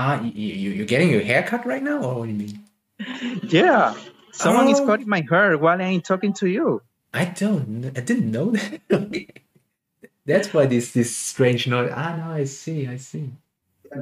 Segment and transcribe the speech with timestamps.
[0.00, 2.62] Ah, you, you, you're getting your hair cut right now, or what do you mean?
[3.50, 3.94] Yeah.
[4.30, 4.86] Someone is Oh.
[4.86, 6.82] cutting my hair while I'm talking to you.
[7.12, 7.90] I don't.
[7.96, 8.78] I didn't know that.
[10.24, 11.90] That's why this this strange noise.
[11.92, 12.86] Ah, no, I see.
[12.86, 13.30] I see.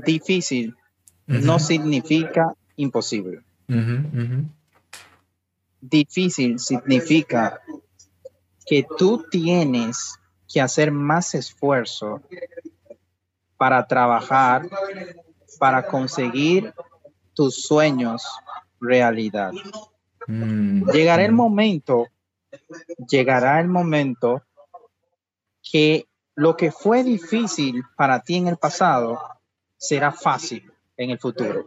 [0.04, 0.74] Difícil
[1.28, 3.40] no significa imposible.
[3.70, 4.44] Mhm, mhm.
[5.80, 7.60] Difícil significa
[8.66, 10.18] que tú tienes
[10.52, 12.20] que hacer más esfuerzo
[13.56, 14.68] para trabajar,
[15.58, 16.72] para conseguir
[17.34, 18.24] tus sueños
[18.80, 19.52] realidad.
[20.26, 21.36] Mm, Llegará el mm.
[21.36, 22.08] momento,
[23.08, 24.42] llegará el momento
[25.62, 29.18] que lo que fue difícil para ti en el pasado
[29.76, 31.66] será fácil en el futuro.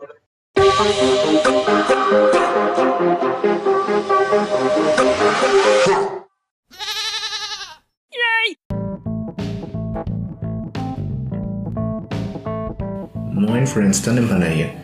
[13.39, 14.75] Moin friends, Tannenpanner here.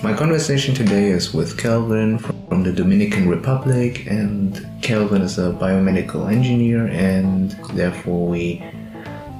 [0.00, 6.30] My conversation today is with Kelvin from the Dominican Republic, and Kelvin is a biomedical
[6.30, 8.62] engineer, and therefore we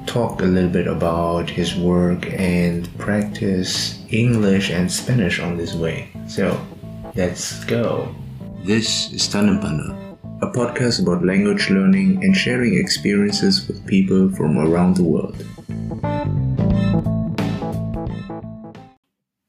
[0.06, 6.08] talk a little bit about his work and practice English and Spanish on this way.
[6.26, 6.60] So,
[7.14, 8.12] let's go.
[8.64, 9.94] This is Tannenpanner,
[10.42, 15.36] a podcast about language learning and sharing experiences with people from around the world.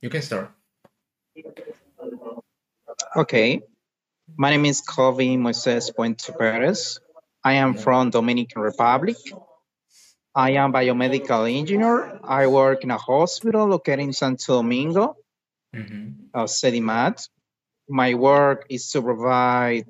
[0.02, 0.52] You can start.
[3.16, 3.62] Okay.
[4.38, 7.00] My name is Kobe Moises Puente Perez.
[7.44, 9.18] I am from Dominican Republic.
[10.36, 12.20] I am biomedical engineer.
[12.24, 15.16] I work in a hospital located in Santo Domingo,
[15.76, 16.46] Mm-hmm.
[16.46, 17.28] CEDIMAT.
[17.90, 19.86] My work is to provide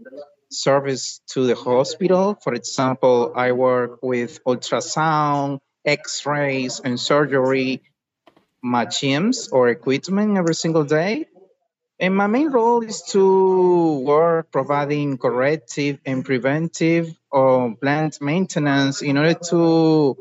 [0.49, 2.37] service to the hospital.
[2.41, 7.83] For example, I work with ultrasound, x-rays, and surgery
[8.63, 11.27] machines or equipment every single day.
[11.99, 19.17] And my main role is to work providing corrective and preventive or plant maintenance in
[19.17, 20.15] order to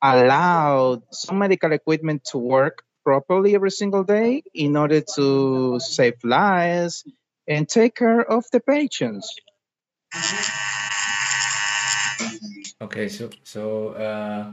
[0.00, 7.04] allow some medical equipment to work properly every single day in order to save lives
[7.46, 9.34] and take care of the patients.
[12.80, 14.52] Okay, so so uh,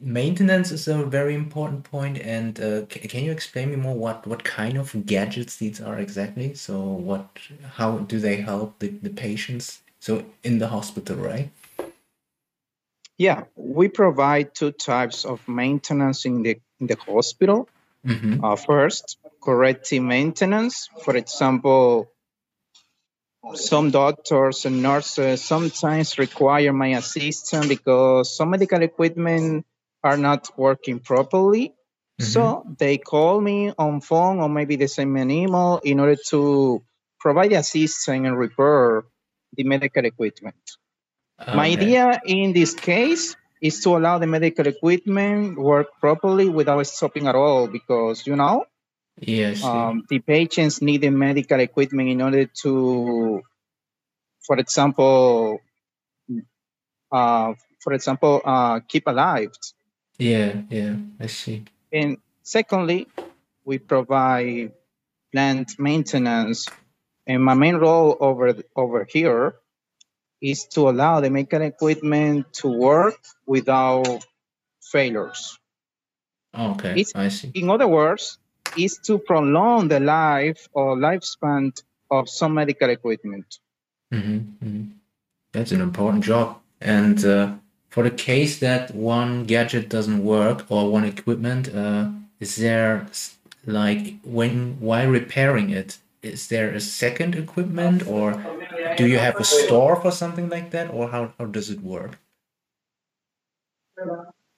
[0.00, 4.26] maintenance is a very important point, and uh, ca- can you explain me more what
[4.26, 6.54] what kind of gadgets these are exactly?
[6.54, 7.28] So what
[7.74, 9.80] how do they help the, the patients?
[10.00, 11.50] So in the hospital, right?
[13.18, 17.68] Yeah, we provide two types of maintenance in the in the hospital.
[18.04, 18.44] Mm-hmm.
[18.44, 20.88] Uh, first, corrective maintenance.
[21.02, 22.12] For example,
[23.54, 29.64] some doctors and nurses sometimes require my assistance because some medical equipment
[30.06, 31.74] are not working properly.
[32.18, 36.16] So they call me on phone or maybe they send me an email in order
[36.30, 36.82] to
[37.20, 39.04] provide assistance and repair
[39.52, 40.56] the medical equipment.
[41.52, 47.26] My idea in this case is to allow the medical equipment work properly without stopping
[47.26, 48.64] at all because you know
[49.18, 49.64] Yes.
[49.64, 53.42] um, the patients need the medical equipment in order to,
[54.46, 55.60] for example,
[57.10, 59.52] uh, for example, uh, keep alive.
[60.18, 60.62] Yeah.
[60.70, 60.96] Yeah.
[61.20, 61.64] I see.
[61.92, 63.06] And secondly,
[63.64, 64.72] we provide
[65.32, 66.66] plant maintenance.
[67.26, 69.56] And my main role over over here
[70.40, 74.24] is to allow the medical equipment to work without
[74.80, 75.58] failures.
[76.56, 77.00] Okay.
[77.00, 77.50] It's- I see.
[77.54, 78.38] In other words,
[78.76, 81.72] is to prolong the life or lifespan
[82.10, 83.58] of some medical equipment.
[84.12, 84.82] Mm-hmm.
[85.52, 86.58] That's an important job.
[86.80, 87.54] And uh,
[87.88, 92.10] for the case that one gadget doesn't work or one equipment, uh,
[92.40, 93.06] is there
[93.64, 98.34] like when while repairing it, is there a second equipment or
[98.96, 102.18] do you have a store for something like that or how, how does it work?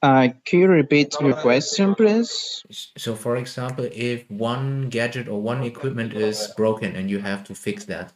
[0.01, 2.63] Uh, can you repeat your question, please?
[2.97, 7.55] So for example, if one gadget or one equipment is broken and you have to
[7.55, 8.13] fix that,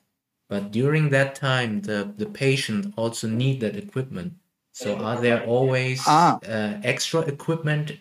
[0.49, 4.35] but during that time the, the patient also need that equipment.
[4.73, 6.39] So are there always Ah.
[6.43, 7.93] uh, extra equipment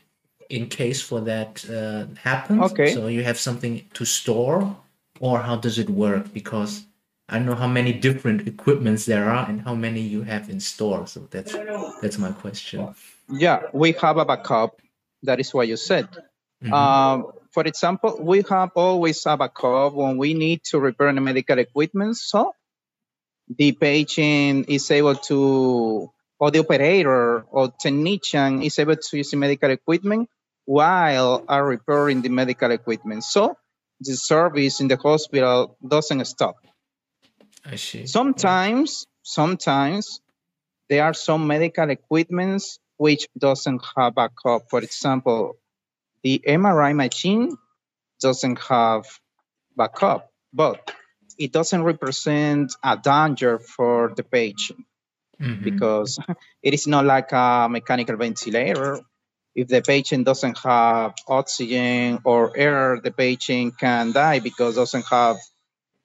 [0.49, 2.71] in case for that uh, happens?
[2.71, 2.93] Okay.
[2.93, 4.75] So you have something to store
[5.19, 6.33] or how does it work?
[6.33, 6.83] Because
[7.29, 10.59] I don't know how many different equipments there are and how many you have in
[10.59, 11.07] store.
[11.07, 11.53] So that's
[12.01, 12.95] that's my question.
[13.29, 14.81] Yeah, we have a backup.
[15.23, 16.07] That is what you said.
[16.63, 16.73] Mhm.
[16.73, 21.59] Um, for example, we have always a backup when we need to repair the medical
[21.59, 22.17] equipment.
[22.17, 22.53] So
[23.47, 26.11] the patient is able to,
[26.41, 30.27] or the operator or technician is able to use the medical equipment
[30.65, 33.23] while are repairing the medical equipment.
[33.23, 33.55] So
[33.99, 36.55] the service in the hospital doesn't stop.
[37.63, 38.07] I see.
[38.07, 40.19] Sometimes, sometimes
[40.89, 44.67] there are some medical equipments which doesn't have backup.
[44.67, 45.57] For example,
[46.23, 47.55] the MRI machine
[48.19, 49.05] doesn't have
[49.77, 50.91] backup, but
[51.37, 54.85] it doesn't represent a danger for the patient
[55.41, 55.63] Mhm.
[55.63, 56.19] because
[56.63, 58.99] it is not like a mechanical ventilator.
[59.55, 65.37] If the patient doesn't have oxygen or air, the patient can die because doesn't have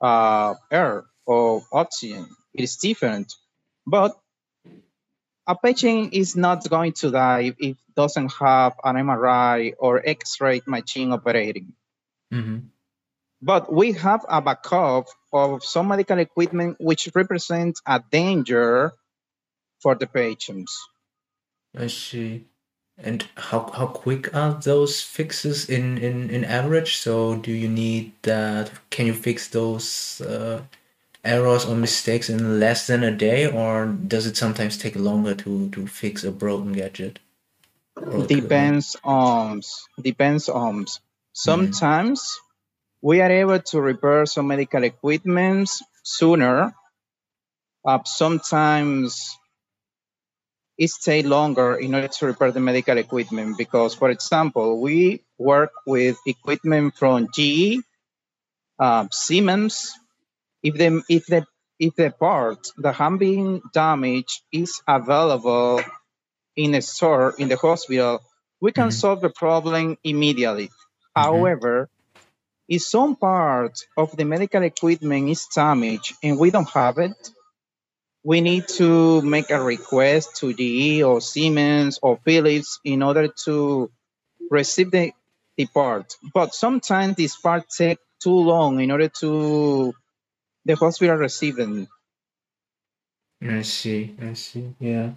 [0.01, 2.27] uh, air or oxygen.
[2.55, 3.33] It is different.
[3.87, 4.17] But
[5.47, 10.63] a patient is not going to die if it doesn't have an MRI or X-ray
[10.67, 11.73] machine operating.
[12.33, 12.71] Mhm.
[13.43, 18.93] But we have a backup of some medical equipment which represents a danger
[19.81, 20.89] for the patients.
[21.77, 22.47] I see.
[22.99, 26.97] And how how quick are those fixes in in in average?
[26.97, 28.71] So do you need that?
[28.89, 30.63] Can you fix those uh,
[31.23, 35.69] errors or mistakes in less than a day, or does it sometimes take longer to
[35.71, 37.19] to fix a broken gadget?
[38.27, 39.61] Depends on
[40.01, 40.87] depends on.
[41.33, 42.41] Sometimes
[43.03, 45.69] we are able to repair some medical equipment
[46.03, 46.75] sooner.
[47.85, 49.37] Uh, sometimes
[50.79, 55.73] it stay longer in order to repair the medical equipment because, for example, we work
[55.87, 57.81] with equipment from GE,
[58.81, 59.93] uh, Siemens.
[60.63, 61.47] If the if the
[61.81, 65.81] if the part that have been damaged is available
[66.57, 68.21] in a store in the hospital,
[68.61, 68.93] we can Mhm.
[68.93, 70.71] solve the problem immediately.
[71.19, 71.53] Mhm.
[71.55, 71.91] However,
[72.69, 77.17] if some part of the medical equipment is damaged and we don't have it,
[78.27, 83.89] we need to make a request to GE or Siemens or Philips in order to
[84.51, 85.13] receive the,
[85.57, 86.17] the part.
[86.35, 89.95] But sometimes this part take too long in order to
[90.65, 91.87] the hospital receive them
[93.41, 94.17] I see.
[94.21, 94.75] I see.
[94.81, 95.11] Yeah.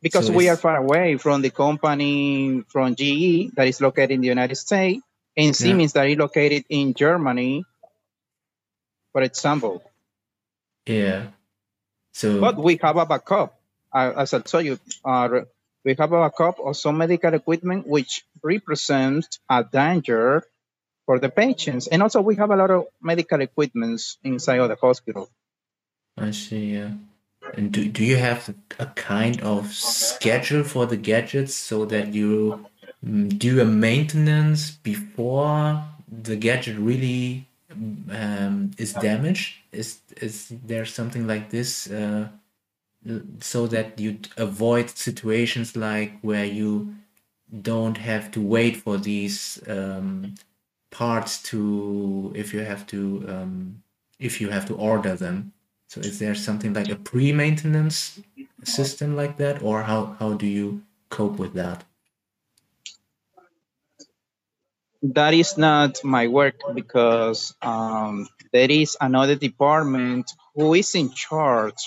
[0.00, 4.20] because So we are far away from the company from GE that is located in
[4.20, 5.02] the United States
[5.36, 7.64] and Siemens that is located in Germany,
[9.10, 9.82] for example.
[10.86, 11.28] Yeah.
[12.12, 13.58] So But we have a backup.
[13.92, 15.40] Uh, as I told you, uh,
[15.84, 20.44] we have a backup of some medical equipment which represents a danger
[21.06, 21.88] for the patients.
[21.88, 25.28] And also we have a lot of medical equipments inside of the hospital.
[26.16, 26.92] I see, yeah.
[27.54, 32.66] And do, do you have a kind of schedule for the gadgets so that you
[33.04, 37.46] mm, do a maintenance before the gadget really
[38.10, 39.61] um, is damaged?
[39.72, 42.28] Is is there something like this uh,
[43.40, 46.94] so that you avoid situations like where you
[47.62, 50.34] don't have to wait for these um,
[50.90, 53.82] parts to if you have to um,
[54.18, 55.52] if you have to order them?
[55.88, 58.20] So is there something like a pre-maintenance
[58.64, 61.84] system like that, or how how do you cope with that?
[65.02, 71.80] That is not my work because um, there is another department who is in charge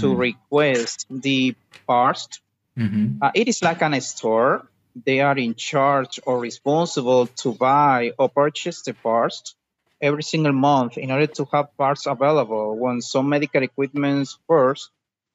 [0.00, 0.18] to Mm.
[0.18, 1.54] request the
[1.86, 2.40] parts
[2.78, 3.18] Mhm.
[3.22, 4.68] Uh, it is like an store.
[5.06, 9.54] They are in charge or responsible to buy or purchase the parts
[10.00, 14.90] every single month in order to have parts available when some medical equipment first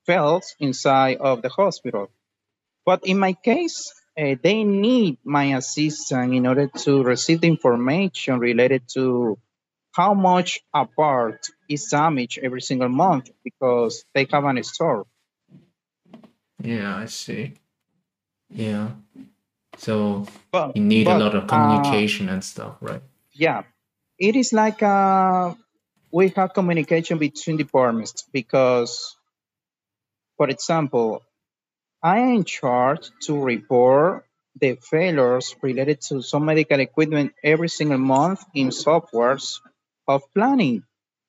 [0.05, 2.09] fails inside of the hospital.
[2.85, 8.39] But in my case, uh, they need my assistance in order to receive the information
[8.39, 9.37] related to
[9.93, 15.05] how much a part is damaged every single month because they have an store.
[16.61, 17.53] Yeah, I see.
[18.49, 18.89] Yeah.
[19.77, 23.01] So But, you need a lot of uh, communication and stuff, right?
[23.35, 23.63] yeah
[24.17, 25.53] it is like uh,
[26.11, 29.15] we have communication between departments because
[30.37, 31.21] for example
[32.05, 34.25] i am charged to report
[34.61, 39.59] the failures related to some medical equipment every single month in softwares
[40.07, 40.83] of planning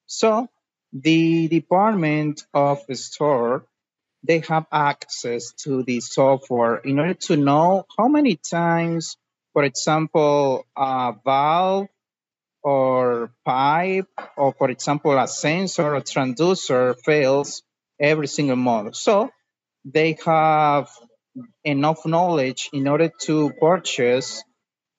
[0.06, 0.48] so
[0.92, 3.64] the department of the store
[4.22, 9.16] they have access to the software in order to know how many times
[9.54, 11.88] for example a valve
[12.62, 17.62] or pipe, or for example, a sensor or transducer fails
[18.00, 18.96] every single month.
[18.96, 19.30] So
[19.86, 20.90] they have
[21.64, 24.42] enough knowledge in order to purchase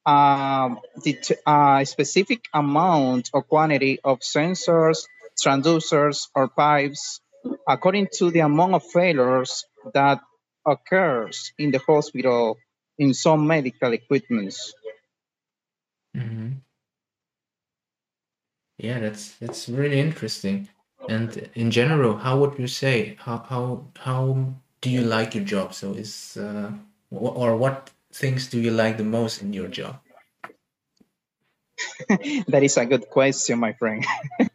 [0.06, 5.06] um, the, a specific amount or quantity of sensors,
[5.44, 7.20] transducers, or pipes
[7.68, 10.20] according to the amount of failures that
[10.66, 12.58] occurs in the hospital
[12.98, 14.74] in some medical equipments.
[16.16, 16.54] Mm-hmm.
[18.78, 20.70] Yeah, that's that's really interesting.
[21.10, 25.74] And in general, how would you say how how how do you like your job?
[25.74, 26.72] So is uh,
[27.12, 30.00] or what things do you like the most in your job?
[32.48, 34.06] that is a good question, my friend.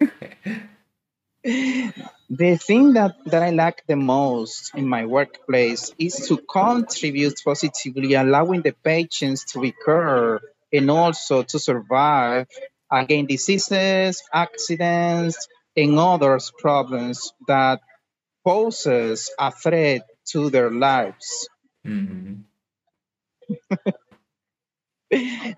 [1.44, 8.14] the thing that, that I like the most in my workplace is to contribute positively,
[8.14, 10.40] allowing the patients to recover
[10.72, 12.46] and also to survive
[12.90, 17.80] against diseases, accidents, and others problems that
[18.44, 20.02] poses a threat
[20.32, 21.48] to their lives.
[21.86, 22.42] Mm-hmm.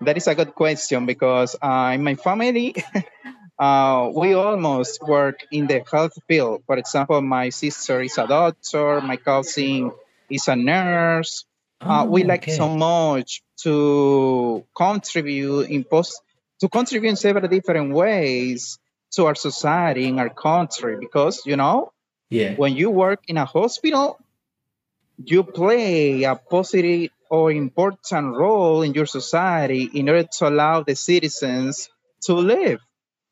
[0.01, 2.75] that is a good question because uh, in my family,
[3.59, 6.63] uh, we almost work in the health field.
[6.65, 9.91] For example, my sister is a doctor, my cousin
[10.29, 11.45] is a nurse.
[11.81, 16.21] Uh, oh, we like so much to contribute in post
[16.61, 18.79] to contribute in several different ways
[19.11, 21.91] to our society in our country because you know
[22.29, 24.17] yeah when you work in a hospital
[25.23, 30.95] you play a positive or important role in your society in order to allow the
[30.95, 31.89] citizens
[32.21, 32.79] to live.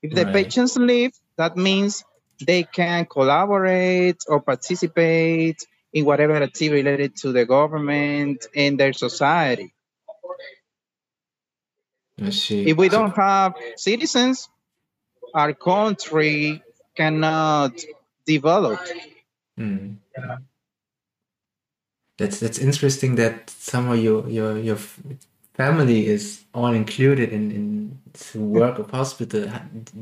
[0.02, 0.34] If the right.
[0.34, 2.04] patients live, that means
[2.46, 9.74] they can collaborate or participate in whatever activity related to the government and their society.
[12.18, 14.50] If we don't have citizens,
[15.34, 16.62] our country
[16.96, 17.74] cannot
[18.26, 18.80] develop.
[19.58, 19.98] Mm
[22.18, 24.78] that's that's interesting that somehow your your your
[25.56, 28.00] family is all included in in
[28.34, 29.50] the work of hospital.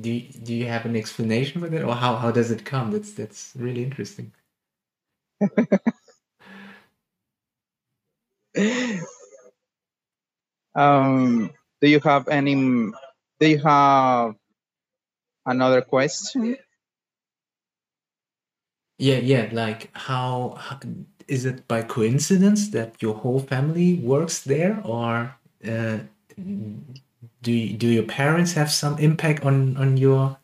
[0.01, 2.91] Do you, do you have an explanation for that, or how how does it come?
[2.91, 4.33] That's that's really interesting.
[10.75, 11.51] um,
[11.81, 12.55] do you have any?
[13.39, 14.35] Do you have
[15.45, 16.57] another question?
[18.97, 19.49] Yeah, yeah.
[19.51, 20.79] Like how, how
[21.31, 25.33] is it by coincidence that your whole family works there, or
[25.63, 25.97] uh,
[27.41, 30.35] do do your parents have some impact on on your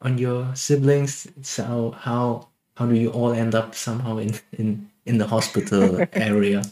[0.00, 1.26] on your siblings?
[1.42, 2.46] So how
[2.78, 6.62] how do you all end up somehow in in in the hospital area?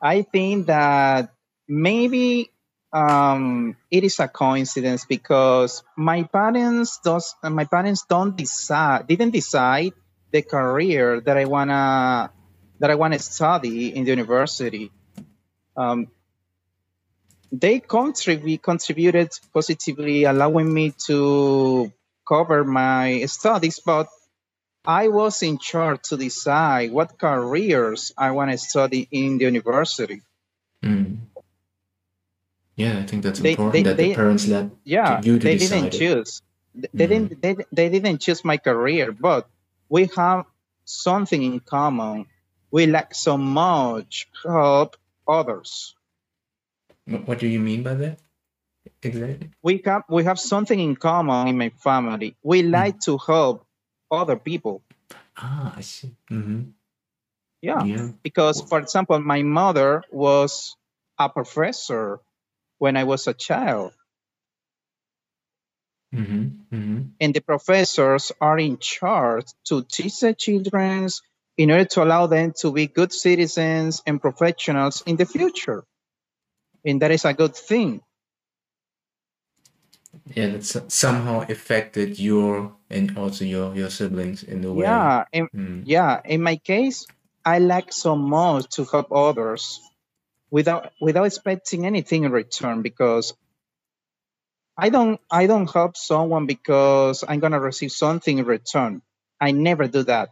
[0.00, 1.34] I think that
[1.66, 2.54] maybe
[2.92, 9.92] um, it is a coincidence because my parents does my parents don't decide didn't decide
[10.30, 12.30] the career that I wanna
[12.80, 14.90] that I wanna study in the university.
[15.76, 16.08] Um,
[17.50, 21.92] they contribute contributed positively, allowing me to
[22.26, 24.08] cover my studies, but
[24.84, 30.22] I was in charge to decide what careers I want to study in the university.
[30.82, 31.18] Mm.
[32.76, 35.44] Yeah, I think that's they, important they, that they, the parents let yeah, you to
[35.44, 36.42] they didn't choose.
[36.74, 37.08] They, mm.
[37.08, 37.42] didn't.
[37.42, 39.48] They, they didn't choose my career, but
[39.88, 40.46] we have
[40.84, 42.26] something in common.
[42.70, 45.94] We like so much help others.
[47.06, 48.18] What do you mean by that?
[49.02, 49.50] Exactly.
[49.62, 52.36] We have we have something in common in my family.
[52.42, 52.70] We hmm.
[52.70, 53.04] like mm.
[53.04, 53.66] to help
[54.10, 54.82] other people.
[55.36, 56.10] Ah, I see.
[56.30, 56.74] Mm-hmm.
[57.62, 57.84] Yeah.
[57.84, 58.08] yeah.
[58.22, 60.76] Because, for example, my mother was
[61.18, 62.20] a professor
[62.78, 63.92] when I was a child.
[66.14, 67.02] Mm-hmm, mm-hmm.
[67.20, 71.08] And the professors are in charge to teach the children
[71.56, 75.84] in order to allow them to be good citizens and professionals in the future.
[76.84, 78.00] And that is a good thing.
[80.34, 84.84] And that's somehow affected your and also your your siblings in the way.
[84.84, 85.82] Yeah, in, mm.
[85.84, 86.20] yeah.
[86.24, 87.06] In my case,
[87.44, 89.80] I like so much to help others
[90.50, 93.34] without without expecting anything in return because
[94.78, 99.02] I don't I don't help someone because I'm gonna receive something in return.
[99.40, 100.30] I never do that.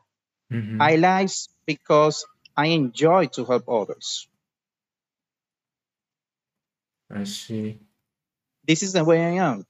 [0.52, 0.80] Mm-hmm.
[0.80, 1.30] I like
[1.66, 2.24] because
[2.56, 4.28] I enjoy to help others.
[7.10, 7.80] I see.
[8.66, 9.66] This is the way I am.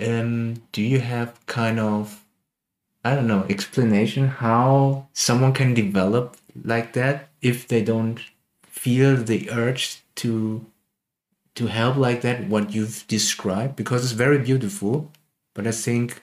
[0.00, 2.24] Um, do you have kind of
[3.04, 8.20] I don't know explanation how someone can develop like that if they don't
[8.64, 10.66] feel the urge to
[11.58, 15.10] to help like that what you've described because it's very beautiful
[15.54, 16.22] but i think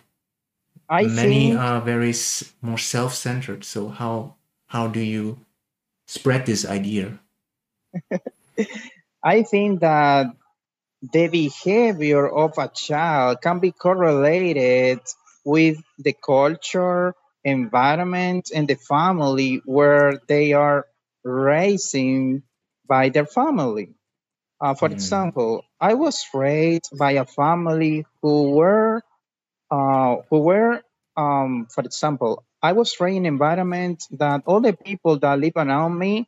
[0.89, 1.59] I many think...
[1.59, 2.13] are very
[2.61, 4.35] more self-centered so how
[4.67, 5.39] how do you
[6.07, 7.19] spread this idea
[9.23, 10.27] i think that
[11.13, 14.99] the behavior of a child can be correlated
[15.43, 17.13] with the culture
[17.43, 20.87] environment and the family where they are
[21.23, 22.43] raising
[22.87, 23.93] by their family.
[24.65, 24.93] Uh, for Mm.
[24.97, 29.03] example, I was raised by a family who were,
[29.71, 30.83] uh, who were,
[31.17, 35.57] um, for example, I was raised in an environment that all the people that live
[35.57, 36.27] around me,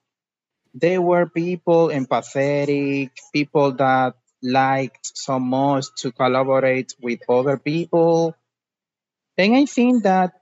[0.74, 8.36] they were people empathetic, people that liked so much to collaborate with other people.
[9.38, 10.34] And I think that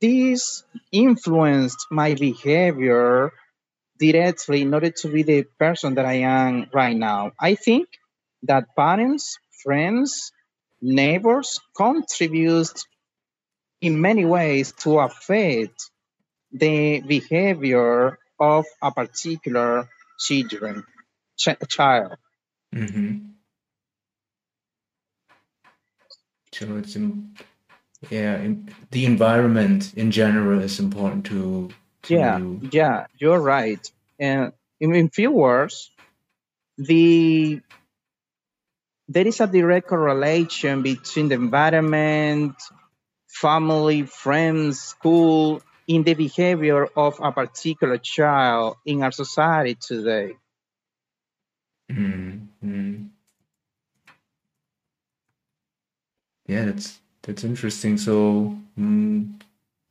[0.00, 3.32] this influenced my behavior
[4.02, 7.32] directly in order to be the person that I am right now.
[7.38, 7.86] I think
[8.42, 10.32] that parents, friends,
[10.80, 12.78] neighbors contribute
[13.80, 15.90] in many ways to affect
[16.52, 20.84] the behavior of a particular children,
[21.38, 22.16] ch- child.
[22.74, 23.32] Mm-hmm.
[26.52, 26.96] So it's
[28.10, 28.36] yeah,
[28.90, 31.70] the environment in general is important to
[32.08, 32.38] Yeah,
[32.70, 33.80] yeah, you're right.
[34.18, 35.90] And in, in few words,
[36.76, 37.60] the
[39.08, 42.54] there is a direct correlation between the environment,
[43.28, 50.36] family, friends, school, in the behavior of a particular child in our society today.
[51.90, 53.04] Mm-hmm.
[56.46, 57.98] Yeah, that's that's interesting.
[57.98, 59.40] So, mm,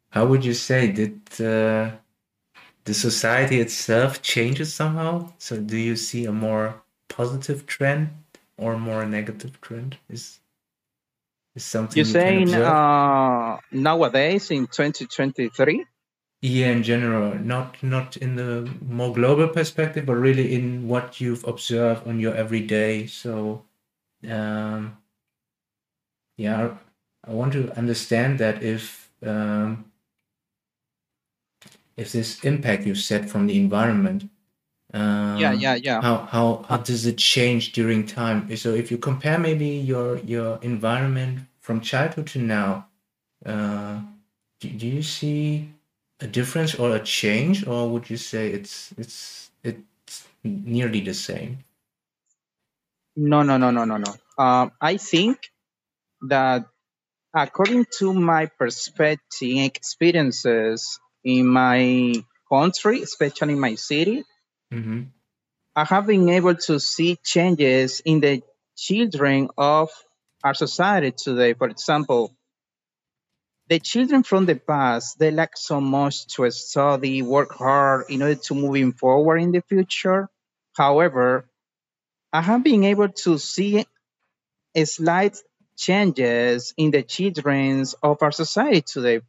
[0.10, 1.98] how would you say that uh,
[2.86, 5.32] the society itself changes somehow?
[5.38, 8.10] So, do you see a more positive trend
[8.58, 9.98] or more negative trend?
[10.10, 10.40] Is
[11.56, 15.86] is something You're you can saying uh, nowadays in 2023?
[16.44, 21.46] Yeah, in general, not not in the more global perspective, but really in what you've
[21.46, 23.06] observed on your everyday.
[23.06, 23.64] So,
[24.28, 24.98] um,
[26.38, 26.78] yeah,
[27.24, 29.91] I want to understand that if um,
[32.02, 34.30] if this impact you set from the environment,
[34.94, 36.02] um, Yeah, yeah, yeah.
[36.02, 38.56] how how how does it change during time?
[38.58, 42.88] So if you compare maybe your your environment from childhood to now,
[43.46, 44.02] uh,
[44.62, 45.74] do, do you see
[46.22, 51.60] a difference or a change, or would you say it's it's it's nearly the same?
[53.16, 54.14] No, no, no, no, no, no.
[54.38, 55.38] Um, I think
[56.30, 56.66] that
[57.36, 62.14] according to my perspective experiences in my
[62.50, 64.24] country, especially in my city,
[64.72, 65.02] Mm-hmm.
[65.76, 68.42] I have been able to see changes in the
[68.76, 69.90] children of
[70.44, 71.54] our society today.
[71.54, 72.34] For example,
[73.68, 78.36] the children from the past, they like so much to study, work hard in order
[78.36, 80.30] to moving forward in the future.
[80.76, 81.46] However,
[82.34, 83.86] I have been able to see
[84.74, 85.38] a slight
[85.78, 89.22] changes in the children of our society today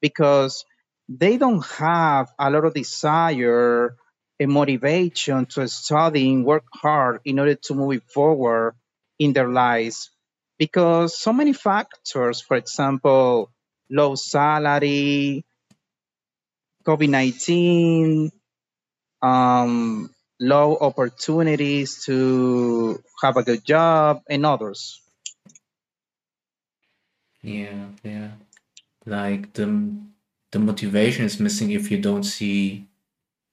[0.00, 0.64] because
[1.08, 3.96] they don't have a lot of desire
[4.40, 8.74] and motivation to study and work hard in order to move forward
[9.18, 10.10] in their lives
[10.58, 13.50] because so many factors for example
[13.90, 15.44] low salary
[16.86, 18.30] covid-19
[19.20, 25.00] um, low opportunities to have a good job and others
[27.42, 28.30] Yeah, yeah.
[29.06, 29.66] Like the
[30.52, 32.88] the motivation is missing if you don't see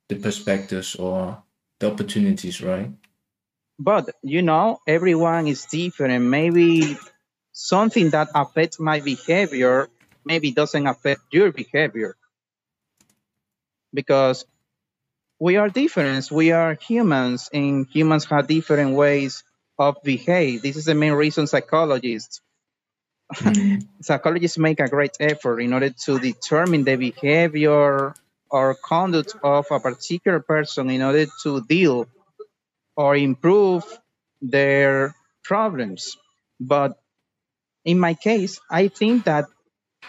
[0.10, 1.44] the perspectives or
[1.80, 2.92] the opportunities, right?
[3.80, 6.24] but you know everyone is different.
[6.24, 6.98] Maybe
[7.52, 9.90] something that affects my behavior
[10.26, 12.16] maybe doesn't affect your behavior.
[13.94, 14.46] Because
[15.40, 16.32] we are different.
[16.32, 19.44] We are humans and humans have different ways
[19.80, 20.62] of behave.
[20.62, 22.42] This is the main reason psychologists
[24.02, 28.14] psychologists make a great effort in order to determine the behavior
[28.50, 32.08] or conduct of a particular person in order to deal
[32.96, 33.84] or improve
[34.42, 36.18] their problems.
[36.60, 36.98] But
[37.84, 39.46] in my case, I think that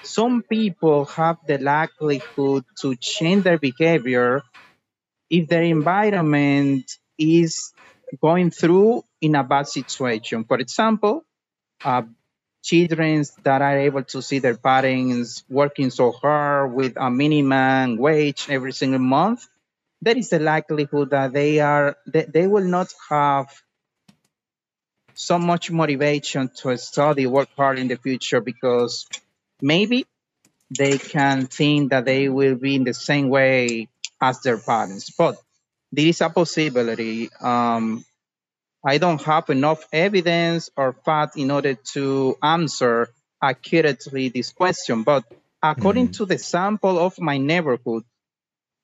[0.02, 4.42] some people have the likelihood to change their behavior
[5.30, 7.72] if their environment is
[8.22, 10.44] going through in a bad situation.
[10.44, 11.24] For example,
[11.84, 12.02] uh,
[12.66, 18.46] children that are able to see their parents working so hard with a minimum wage
[18.50, 19.46] every single month,
[20.02, 23.48] there is a likelihood that they are they, will not have
[25.14, 29.06] so much motivation to study, work hard in the future because
[29.62, 30.04] maybe
[30.76, 33.88] they can think that they will be in the same way
[34.20, 35.10] as their parents.
[35.10, 35.38] But
[35.92, 37.30] there is a possibility.
[37.40, 38.04] Um,
[38.86, 43.08] I don't have enough evidence or fact in order to answer
[43.42, 45.24] accurately this question, but
[45.62, 46.16] According mm.
[46.18, 48.04] to the sample of my neighborhood,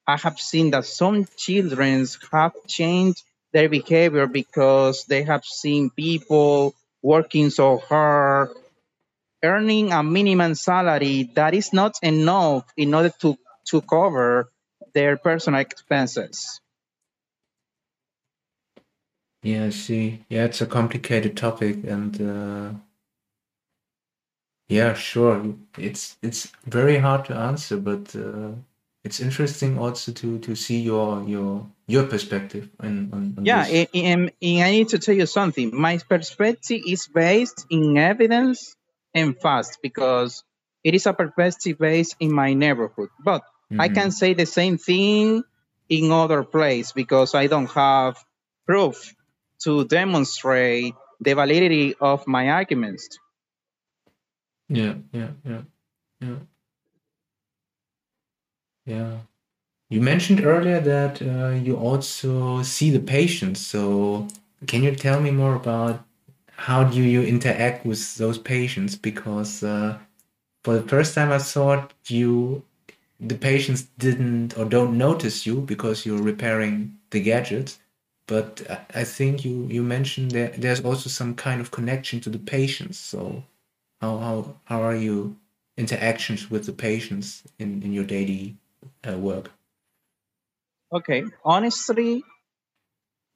[0.06, 6.74] I have seen that some children have changed their behavior because they have seen people
[7.02, 8.50] working so hard,
[9.44, 13.36] earning a minimum salary that is not enough in order to,
[13.66, 14.50] to cover
[14.94, 16.60] their personal expenses.
[19.42, 20.24] Yeah, I see.
[20.28, 22.78] Yeah, it's a complicated topic, and uh,
[24.68, 28.52] yeah, sure, it's it's very hard to answer, but uh,
[29.04, 33.88] it's interesting also to to see your your your perspective on, on, on yeah and,
[33.94, 35.74] and, and, i need to tell you something.
[35.74, 38.76] My perspective is based in evidence
[39.12, 40.44] and fast because
[40.84, 43.10] it is a perspective based in my neighborhood.
[43.24, 43.80] But mm-hmm.
[43.80, 45.42] i can say the same thing
[45.88, 48.16] in other place because i don't have
[48.66, 49.14] proof
[49.64, 53.18] to demonstrate the validity of my arguments
[54.68, 55.62] yeah yeah yeah
[56.20, 56.36] yeah
[58.86, 59.18] yeah.
[59.90, 63.60] You mentioned earlier that uh, you also see the patients.
[63.60, 64.26] So
[64.66, 66.04] can you tell me more about
[66.56, 68.96] how do you interact with those patients?
[68.96, 69.98] Because uh,
[70.64, 72.62] for the first time, I thought you
[73.20, 77.78] the patients didn't or don't notice you because you're repairing the gadgets.
[78.32, 78.62] But
[78.94, 82.96] I think you you mentioned that there's also some kind of connection to the patients.
[82.98, 83.44] So
[84.00, 85.36] how how how are you
[85.76, 88.56] interactions with the patients in in your daily
[89.06, 89.52] uh, work?
[90.90, 92.24] Okay, honestly,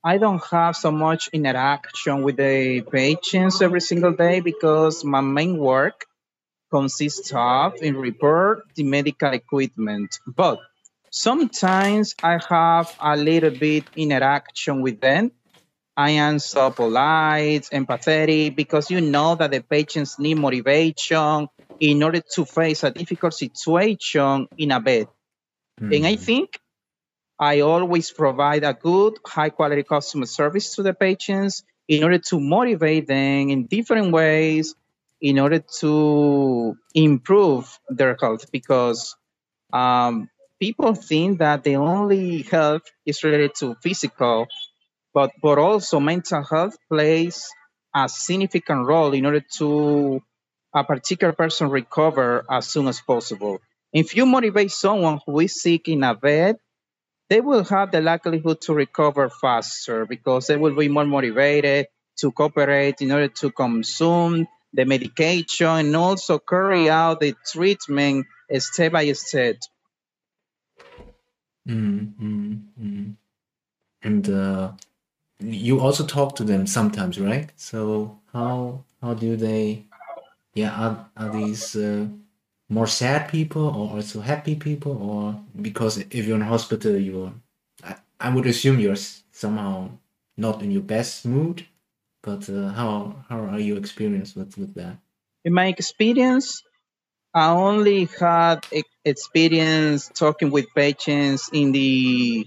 [0.02, 5.58] I don't have so much interaction with the patients every single day because my main
[5.58, 6.06] work
[6.70, 10.20] consists of in repair the medical equipment.
[10.26, 10.58] But
[11.16, 15.32] sometimes I have a little bit interaction with them.
[15.96, 21.48] I am so polite, empathetic, because you know that the patients need motivation
[21.80, 25.08] in order to face a difficult situation in a bed.
[25.80, 25.92] Mm-hmm.
[25.94, 26.22] And I mm-hmm.
[26.22, 26.60] think
[27.38, 32.38] I always provide a good, high quality customer service to the patients in order to
[32.38, 34.74] motivate them in different ways
[35.22, 39.16] in order to improve their health because
[39.72, 40.28] um,
[40.60, 44.46] people think that the only health is related to physical,
[45.14, 47.48] but, but also mental health plays
[47.94, 50.20] a significant role in order to
[50.74, 53.60] a particular person recover as soon as possible.
[53.92, 56.56] If you motivate someone who is sick in a bed,
[57.28, 61.86] they will have the likelihood to recover faster because they will be more motivated
[62.18, 68.26] to cooperate in order to consume the medication and also carry out the treatment
[68.58, 69.56] step by step.
[71.66, 73.10] Mm-hmm.
[74.02, 74.72] And uh,
[75.40, 77.50] you also talk to them sometimes, right?
[77.56, 79.84] So how how do they?
[80.54, 82.06] Yeah, are, are these uh,
[82.68, 87.32] more sad people or also happy people or because if you're in hospital you're
[87.84, 88.96] I, I would assume you're
[89.30, 89.90] somehow
[90.36, 91.64] not in your best mood
[92.22, 94.96] but uh, how how are you experienced with with that
[95.44, 96.62] in my experience
[97.34, 98.66] i only had
[99.06, 102.46] experience talking with patients in the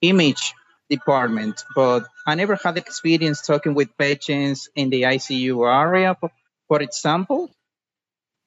[0.00, 0.54] image
[0.90, 6.16] department but i never had experience talking with patients in the icu area
[6.68, 7.50] for, example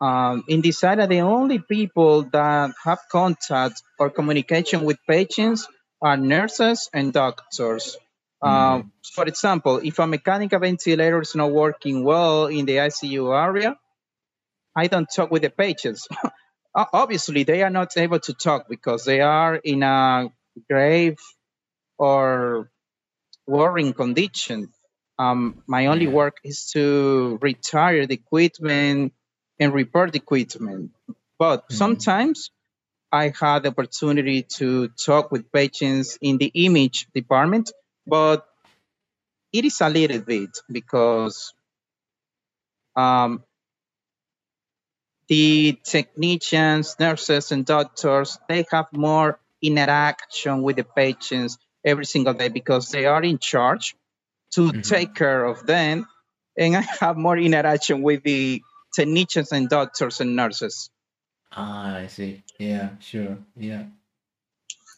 [0.01, 5.67] um, in this area, the only people that have contact or communication with patients
[6.01, 7.97] are nurses and doctors.
[8.41, 13.77] Um, for example, if a mechanical ventilator is not working well in the ICU area,
[14.75, 16.07] I don't talk with the patients.
[16.75, 20.29] Obviously, they are not able to talk because they are in a
[20.69, 21.17] grave
[21.97, 22.69] or
[23.47, 24.73] worrying condition.
[25.17, 29.13] Um, my only work is to retire the equipment
[29.57, 30.91] and report the equipment.
[31.39, 31.75] But mm-hmm.
[31.75, 32.51] sometimes
[33.09, 37.71] I had the opportunity to talk with patients in the image department,
[38.05, 38.45] but
[39.53, 41.53] it is a little bit because
[42.97, 43.43] um,
[45.27, 52.49] the technicians, nurses, and doctors they have more interaction with the patients every single day
[52.49, 53.95] because they are in charge
[54.51, 54.81] to mm-hmm.
[54.81, 56.07] take care of them,
[56.57, 58.61] and I have more interaction with the
[58.93, 60.89] technicians and doctors and nurses.
[61.51, 62.43] Ah, I see.
[62.59, 63.37] Yeah, sure.
[63.55, 63.83] Yeah.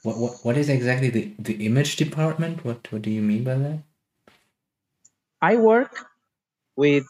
[0.04, 2.64] What what, what is exactly the, the image department?
[2.66, 3.80] What what do you mean by that?
[5.42, 6.06] I work
[6.76, 7.06] with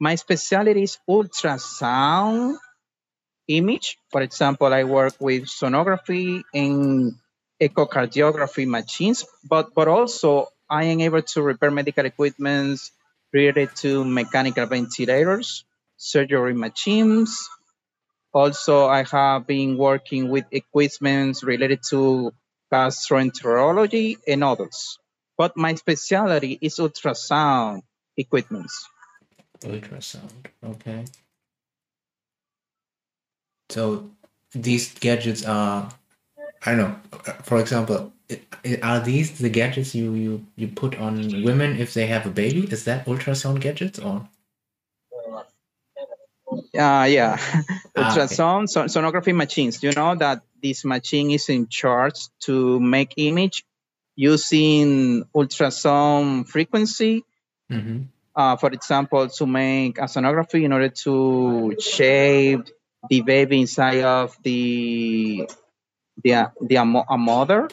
[0.00, 2.56] my specialty is ultrasound
[3.48, 3.98] image.
[4.10, 7.14] For example, I work with sonography and
[7.60, 12.80] echocardiography machines, but but also I am able to repair medical equipment
[13.32, 15.64] related to mechanical ventilators,
[15.96, 17.48] surgery machines,
[18.32, 22.32] Also, I have been working with equipment related to
[22.72, 24.98] gastroenterology and others.
[25.36, 27.82] But my specialty is ultrasound
[28.16, 28.88] equipments.
[29.60, 30.46] Ultrasound.
[30.64, 31.04] Okay.
[33.70, 34.10] So
[34.54, 35.90] these gadgets are,
[36.64, 36.96] I don't know.
[37.42, 38.12] For example,
[38.82, 42.68] are these the gadgets you you you put on women if they have a baby?
[42.70, 44.28] Is that ultrasound gadgets or?
[46.74, 47.36] Uh, yeah,
[47.96, 48.88] ultrasound ah, okay.
[48.88, 49.82] sonography machines.
[49.82, 53.64] You know that this machine is in charge to make image
[54.16, 57.24] using ultrasound frequency.
[57.70, 58.02] Mm-hmm.
[58.38, 62.70] Uh, for example, to make a sonography in order to shape
[63.10, 65.42] the baby inside of the
[66.22, 67.68] the the a mother.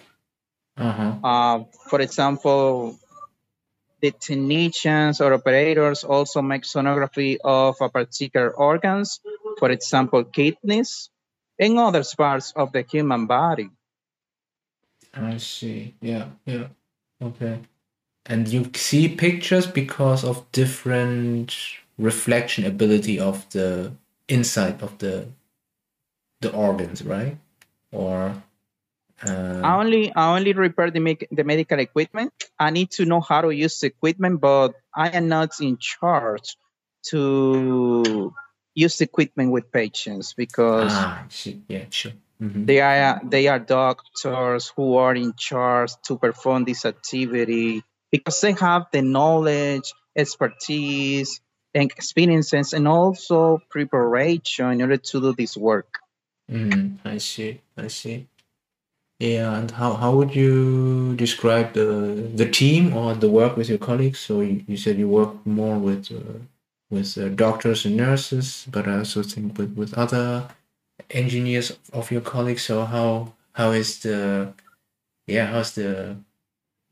[0.75, 1.13] Uh-huh.
[1.23, 2.97] Uh, for example,
[4.01, 9.21] the technicians or operators also make sonography of a particular organs,
[9.59, 11.11] for example, kidneys
[11.59, 13.69] and other parts of the human body.
[15.13, 15.93] I see.
[16.01, 16.73] Yeah, yeah.
[17.21, 17.61] Okay.
[18.25, 21.55] And you see pictures because of different
[21.97, 23.93] reflection ability of the
[24.27, 25.27] inside of the
[26.41, 27.37] the organs, right?
[27.91, 28.35] Or
[29.25, 32.33] uh, I only I only repair the me- the medical equipment.
[32.59, 36.57] I need to know how to use the equipment, but I am not in charge
[37.09, 38.33] to
[38.73, 41.25] use equipment with patients because ah,
[41.67, 42.11] yeah, sure.
[42.41, 42.65] Mm-hmm.
[42.65, 48.53] They are they are doctors who are in charge to perform this activity because they
[48.53, 51.41] have the knowledge, expertise,
[51.73, 55.99] and experiences, and also preparation in order to do this work.
[56.51, 57.61] Mm, I see.
[57.77, 58.27] I see.
[59.19, 61.87] Yeah, and how, how would you describe the
[62.35, 64.19] the team or the work with your colleagues?
[64.19, 66.39] So you, you said you work more with uh,
[66.89, 70.47] with uh, doctors and nurses, but I also think with, with other
[71.09, 72.63] engineers of your colleagues.
[72.63, 74.53] So how how is the
[75.27, 76.17] yeah how's the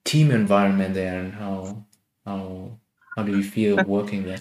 [0.05, 1.85] team environment there, and how
[2.25, 2.79] how
[3.15, 4.39] how do you feel working there?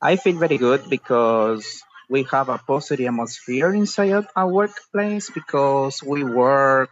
[0.00, 6.24] I feel very good because we have a positive atmosphere inside our workplace because we
[6.24, 6.90] work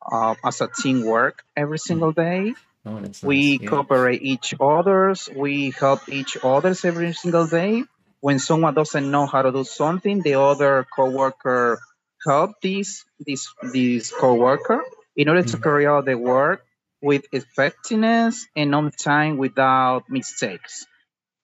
[0.00, 2.54] uh, as a team work every single day.
[2.86, 3.68] Oh, we nice.
[3.68, 5.28] cooperate each others.
[5.34, 7.84] We help each others every single day.
[8.20, 11.78] When someone doesn't know how to do something, the other coworker
[12.26, 14.82] help this this this coworker
[15.18, 16.64] in order to carry out the work
[17.02, 20.86] with effectiveness and on time without mistakes.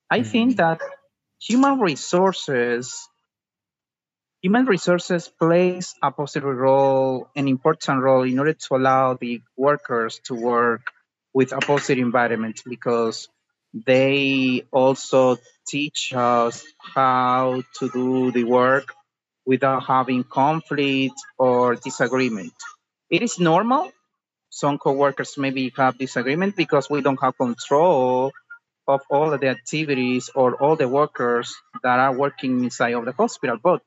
[0.08, 0.30] I mm-hmm.
[0.30, 0.80] think that
[1.42, 3.08] human resources
[4.42, 10.20] human resources plays a positive role an important role in order to allow the workers
[10.24, 10.92] to work
[11.32, 13.28] with a positive environment because
[13.86, 18.94] they also teach us how to do the work
[19.44, 22.52] without having conflict or disagreement
[23.14, 23.90] it is normal
[24.50, 28.32] some coworkers maybe have disagreement because we don't have control
[28.86, 33.12] of all of the activities or all the workers that are working inside of the
[33.12, 33.58] hospital.
[33.62, 33.82] But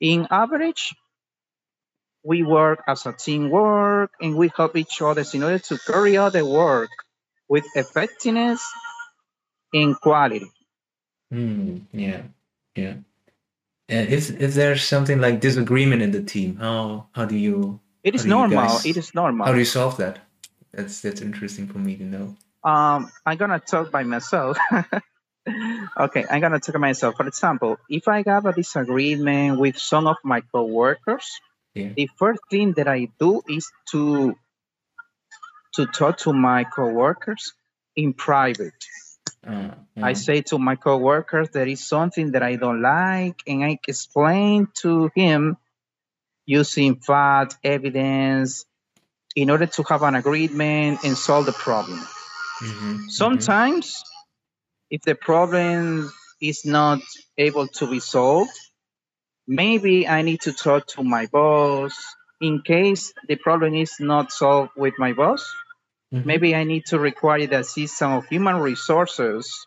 [0.00, 0.94] in average,
[2.24, 6.34] we work as a teamwork and we help each other in order to carry out
[6.34, 6.90] the work
[7.48, 8.62] with effectiveness
[9.72, 10.50] and quality.
[11.32, 12.22] Mm, yeah,
[12.76, 12.94] yeah.
[13.90, 16.56] Uh, is is there something like disagreement in the team?
[16.56, 17.80] How how do you?
[18.06, 18.62] It is normal.
[18.62, 19.46] Guys, it is normal.
[19.46, 20.20] How do you solve that?
[20.72, 22.36] That's that's interesting for me to know.
[22.62, 24.56] Um, I'm gonna talk by myself.
[25.98, 27.16] okay, I'm gonna talk by myself.
[27.16, 31.26] For example, if I have a disagreement with some of my coworkers,
[31.74, 31.88] yeah.
[31.96, 34.38] the first thing that I do is to
[35.74, 37.54] to talk to my coworkers
[37.96, 38.84] in private.
[39.44, 43.80] Uh, I say to my coworkers there is something that I don't like, and I
[43.88, 45.56] explain to him
[46.46, 48.64] using fact, evidence,
[49.34, 51.98] in order to have an agreement and solve the problem.
[52.62, 53.08] Mm-hmm.
[53.08, 54.94] Sometimes, mm-hmm.
[54.94, 57.00] if the problem is not
[57.36, 58.52] able to be solved,
[59.46, 61.94] maybe I need to talk to my boss.
[62.40, 65.52] In case the problem is not solved with my boss,
[66.12, 66.26] mm-hmm.
[66.26, 69.66] maybe I need to require the assistance of human resources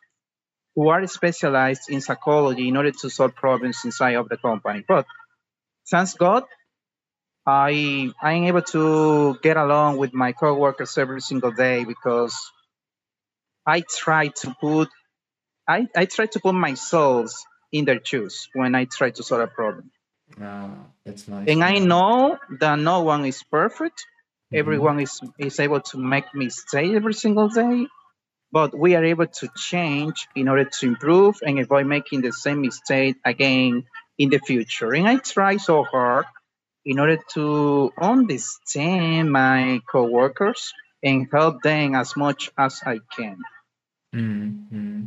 [0.76, 4.84] who are specialized in psychology in order to solve problems inside of the company.
[4.88, 5.06] But
[5.90, 6.44] thanks God,
[7.46, 12.36] I I am able to get along with my coworkers every single day because
[13.66, 14.90] I try to put
[15.68, 17.32] I, I try to put myself
[17.72, 19.92] in their shoes when I try to solve a problem.
[20.42, 20.72] Ah,
[21.06, 21.48] that's nice.
[21.48, 24.06] And I know that no one is perfect.
[24.52, 24.60] Mm-hmm.
[24.60, 27.86] Everyone is, is able to make mistakes every single day,
[28.52, 32.62] but we are able to change in order to improve and avoid making the same
[32.62, 33.84] mistake again
[34.18, 34.94] in the future.
[34.94, 36.26] And I try so hard
[36.86, 43.38] in order to understand my coworkers and help them as much as I can.
[44.16, 45.04] Mm-hmm.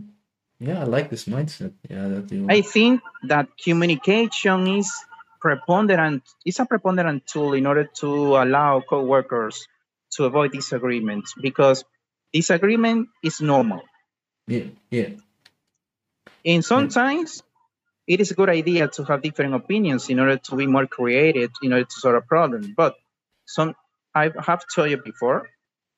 [0.60, 1.72] Yeah, I like this mindset.
[1.90, 2.46] Yeah, that you.
[2.48, 4.92] I think that communication is
[5.40, 9.66] preponderant is a preponderant tool in order to allow coworkers
[10.12, 11.84] to avoid disagreements because
[12.32, 13.82] disagreement is normal.
[14.46, 15.18] Yeah, yeah.
[16.44, 17.42] And sometimes
[18.12, 21.50] it is a good idea to have different opinions in order to be more creative
[21.62, 22.74] in order to solve a problem.
[22.76, 22.94] But
[23.46, 23.74] some
[24.14, 25.48] I have told you before,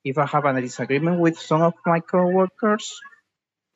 [0.05, 3.01] if I have a disagreement with some of my coworkers,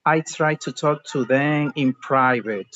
[0.05, 2.73] I try to talk to them in private.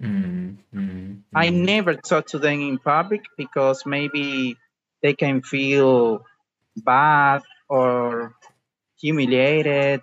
[0.00, 4.56] Mm, mm, I never talk to them in public because maybe
[5.02, 6.24] they can feel
[6.76, 8.36] bad or
[9.00, 10.02] humiliated.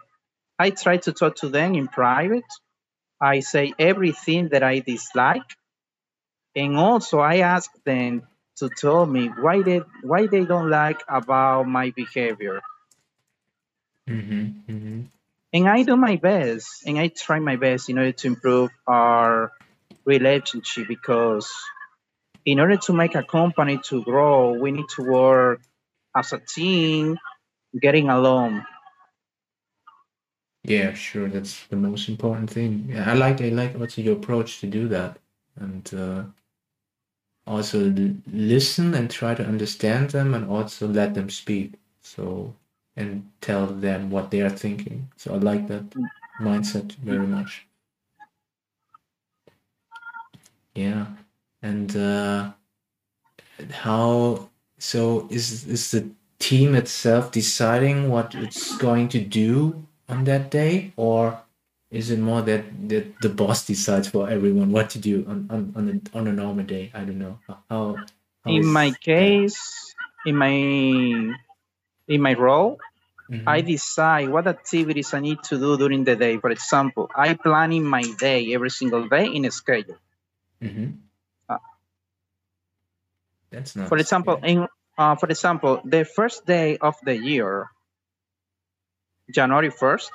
[0.59, 2.51] I try to talk to them in private.
[3.21, 5.43] I say everything that I dislike.
[6.55, 8.27] And also I ask them
[8.57, 12.61] to tell me why they why they don't like about my behavior.
[14.07, 15.07] Mhm, mhm.
[15.53, 19.51] And I do my best and I try my best in order to improve our
[20.05, 21.51] relationship because
[22.45, 25.61] in order to make a company to grow, we need to work
[26.15, 27.17] as a team,
[27.79, 28.65] getting along.
[30.69, 31.27] Yeah, sure.
[31.27, 32.85] That's the most important thing.
[32.89, 35.19] Yeah, I like I like also your approach to do that,
[35.57, 36.23] and uh,
[37.45, 41.73] also l- listen and try to understand them, and also let them speak.
[42.01, 42.55] So
[42.95, 45.11] and tell them what they are thinking.
[45.17, 45.83] So I like that
[46.39, 47.67] mindset very much.
[50.75, 51.07] Yeah,
[51.61, 52.53] and uh,
[53.71, 60.51] how so is is the team itself deciding what it's going to do on that
[60.51, 61.39] day, or
[61.91, 65.73] is it more that, that the boss decides for everyone what to do on on
[65.75, 66.91] on a, on a normal day?
[66.93, 67.63] I don't know how.
[67.69, 69.01] how In my that?
[69.01, 69.95] case,
[70.25, 70.53] in my
[72.07, 72.79] in my role,
[73.29, 73.47] Mhm.
[73.47, 76.37] I decide what activities I need to do during the day.
[76.37, 79.97] For example, I plan in my day every single day in a schedule.
[80.61, 81.09] Mhm.
[81.49, 81.57] Uh,
[83.51, 83.89] That's nice.
[83.89, 84.49] For example, yeah.
[84.49, 84.67] in
[84.97, 87.69] uh, for example, the first day of the year,
[89.31, 90.11] January first,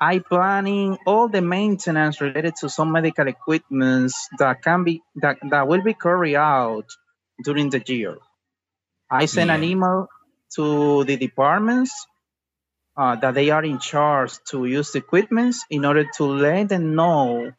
[0.00, 5.66] I planning all the maintenance related to some medical equipments that can be that, that
[5.66, 6.86] will be carried out
[7.42, 8.16] during the year.
[9.10, 10.08] I send an email
[10.54, 12.06] to the departments
[12.96, 16.94] uh, that they are in charge to use the equipments in order to let them
[16.94, 17.52] know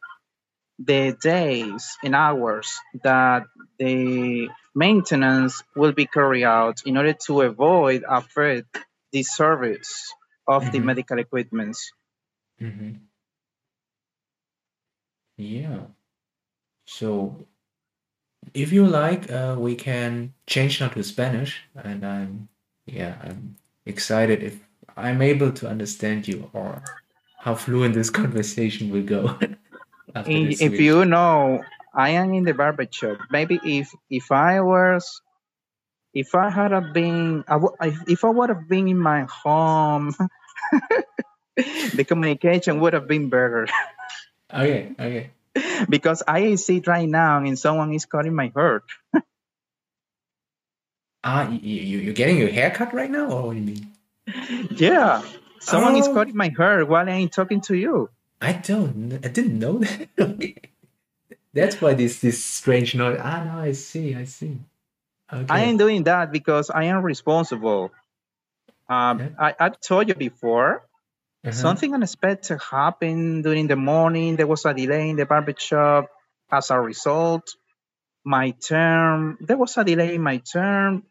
[0.78, 3.44] the days and hours that
[3.78, 8.78] the maintenance will be carried out in order to avoid affect
[9.12, 10.14] the service
[10.50, 10.84] of the Mhm.
[10.90, 11.92] medical equipments.
[12.58, 12.92] hmm
[15.38, 15.86] Yeah.
[16.86, 17.46] So,
[18.52, 22.48] if you like, uh, we can change now to Spanish, and I'm,
[22.86, 24.60] yeah, I'm excited if
[24.96, 26.82] I'm able to understand you or
[27.38, 29.38] how fluent this conversation will go
[30.26, 33.18] If you know, I am in the barber shop.
[33.30, 35.22] Maybe if if I was,
[36.14, 37.44] if I had been,
[37.80, 40.14] if if I would have been in my home,
[41.94, 43.66] the communication would have been better.
[44.52, 45.30] Okay, okay.
[45.88, 48.82] because I see it right now and someone is cutting my hair.
[51.22, 53.92] Ah, you, you, you're getting your hair cut right now, or what do you mean?
[54.76, 55.22] Yeah,
[55.60, 56.14] someone is Oh.
[56.14, 58.08] cutting my hair while I'm talking to you.
[58.40, 59.20] I don't.
[59.22, 60.08] I didn't know that.
[61.52, 63.18] That's why this this strange noise.
[63.20, 64.14] Ah, no, I see.
[64.14, 64.56] I see.
[65.32, 65.46] Okay.
[65.48, 67.90] I am doing that because I am responsible.
[68.90, 69.34] Um, Okay.
[69.38, 70.82] I, I've told you before,
[71.44, 71.52] Uh-huh.
[71.54, 74.36] something unexpected happened during the morning.
[74.36, 76.10] There was a delay in the barber shop.
[76.52, 77.54] As a result,
[78.24, 81.04] my term, there was a delay in my term,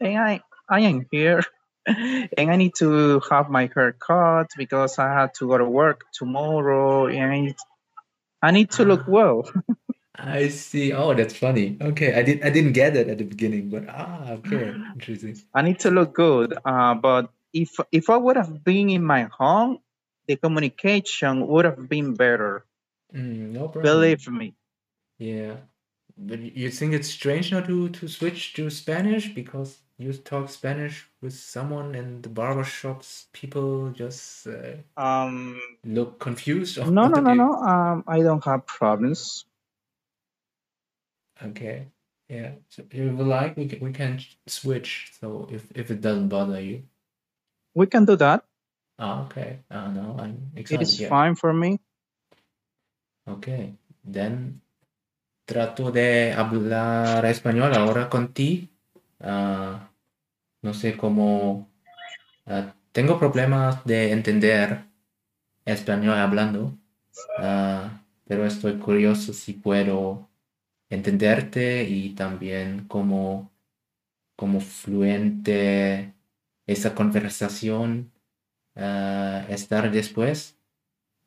[0.00, 1.42] and I, I am here.
[1.86, 6.02] and I need to have my hair cut because I had to go to work
[6.14, 7.56] tomorrow, and I need,
[8.42, 9.10] I need to look Ah.
[9.10, 9.50] well.
[10.18, 10.92] I see.
[10.92, 11.76] Oh, that's funny.
[11.80, 12.42] Okay, I did.
[12.42, 15.38] I didn't get it at the beginning, but ah, okay, interesting.
[15.54, 16.58] I need to look good.
[16.64, 19.78] Uh, but if if I would have been in my home,
[20.26, 22.64] the communication would have been better.
[23.14, 23.82] Mm, no problem.
[23.82, 24.54] Believe me.
[25.18, 25.56] Yeah,
[26.16, 31.06] but you think it's strange now to to switch to Spanish because you talk Spanish
[31.20, 33.26] with someone in the barber shops.
[33.32, 36.78] People just uh, Um, look confused.
[36.78, 37.52] Or no, no, no, no.
[37.54, 39.44] Um, I don't have problems.
[41.42, 41.86] Okay.
[42.28, 42.52] Yeah.
[42.68, 45.12] So if you would like, we can we can switch.
[45.20, 46.82] So if if it doesn't bother you.
[47.74, 48.44] We can do that.
[48.98, 49.62] Ah, okay.
[49.70, 50.82] Ah, no, I'm It excited.
[50.82, 51.08] is Yeah.
[51.08, 51.78] fine for me.
[53.26, 53.74] Okay.
[54.04, 54.60] Then
[55.46, 58.68] trato de hablar español ahora con ti.
[59.20, 59.88] Ah,
[60.62, 61.68] no sé cómo...
[62.46, 64.84] ah, tengo problemas de entender
[65.64, 66.72] español hablando,
[67.38, 70.28] ah, pero estoy curioso si puedo
[70.90, 73.50] entenderte y también cómo,
[74.36, 76.12] cómo fluente
[76.66, 78.10] esa conversación
[78.76, 80.56] ah, estar después.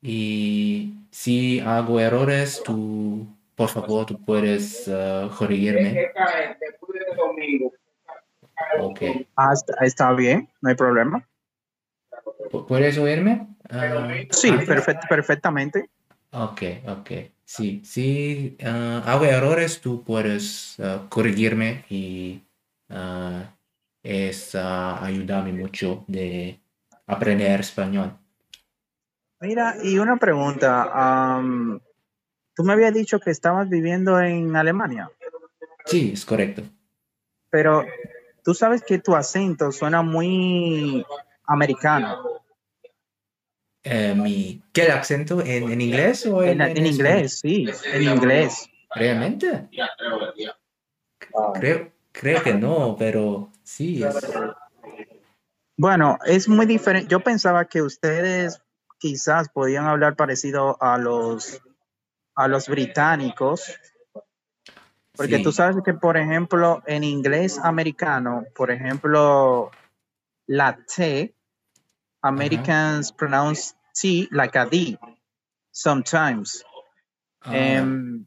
[0.00, 6.10] Y si hago errores, tú, por favor, tú puedes ah, corregirme.
[8.80, 9.02] Ok.
[9.36, 9.52] Ah,
[9.82, 11.28] está, bien, no hay problema.
[12.50, 13.46] Pu- ¿Puedes oírme?
[13.70, 15.88] Ah, Sí, perfect- perfectamente.
[16.32, 17.10] Ok, ok.
[17.54, 22.40] Sí, si ah, hago errores, tú puedes ah, corregirme y
[22.88, 23.44] ah,
[24.02, 26.58] es ayudarme mucho de
[27.06, 28.16] aprender español.
[29.42, 31.42] Mira, y una pregunta.
[32.56, 35.10] tú me habías dicho que estabas viviendo en Alemania,
[35.84, 36.62] Sí, es correcto.
[37.50, 37.84] pero
[38.42, 41.04] tú sabes que tu acento suena muy
[41.44, 42.41] americano.
[43.84, 48.68] Eh, mi, ¿qué el acento en, en inglés o en, En, inglés, sí, en inglés.
[48.94, 49.68] ¿Realmente?
[51.54, 54.14] Creo, creo que no, pero sí, es,
[55.76, 57.08] Bueno, es muy diferente.
[57.08, 58.62] Yo pensaba que ustedes
[58.98, 61.60] quizás podían hablar parecido a los
[62.34, 63.78] a los británicos,
[65.14, 65.42] porque sí.
[65.42, 69.70] tú sabes que, por ejemplo, en inglés americano, por ejemplo,
[70.46, 71.34] la T,
[72.22, 74.98] Americans pronounce T like a D
[75.70, 76.62] sometimes.
[77.44, 77.50] Ah,
[77.80, 78.26] Um,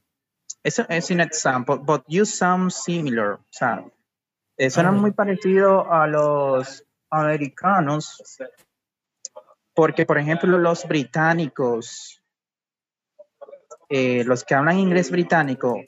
[0.63, 3.33] it's, a- it's an example, but you sound similar.
[3.35, 3.83] O sea,
[4.57, 4.93] eh, suena Ah.
[4.93, 8.17] muy parecido a los americanos,
[9.73, 12.21] porque, por ejemplo, los británicos,
[13.89, 15.81] eh, los que hablan inglés británico,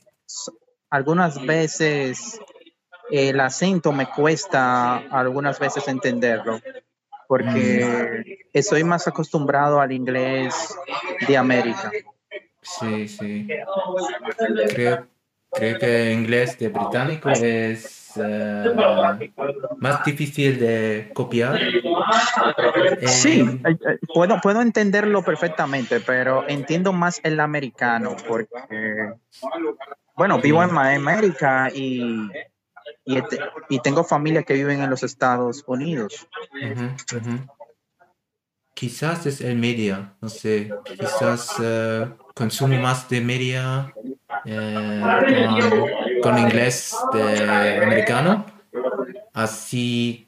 [0.89, 2.39] algunas veces
[3.09, 6.59] el acento me cuesta algunas veces entenderlo,
[7.27, 10.75] porque estoy más acostumbrado al inglés
[11.27, 11.91] de América.
[12.61, 13.47] Sí, sí.
[14.73, 15.07] Creo,
[15.51, 18.65] creo que el inglés de británico es eh,
[19.77, 21.59] más difícil de copiar.
[23.05, 29.13] Sí, eh, eh, puedo, puedo entenderlo perfectamente, pero entiendo más el americano porque,
[30.15, 32.29] bueno, vivo en América y,
[33.07, 33.23] y,
[33.69, 36.27] y tengo familia que viven en los Estados Unidos.
[38.73, 42.05] Quizás es el media, no sé, quizás eh,
[42.35, 43.91] consumo más de media
[44.45, 45.01] eh,
[46.21, 48.45] con, inglés de americano,
[49.33, 50.27] así,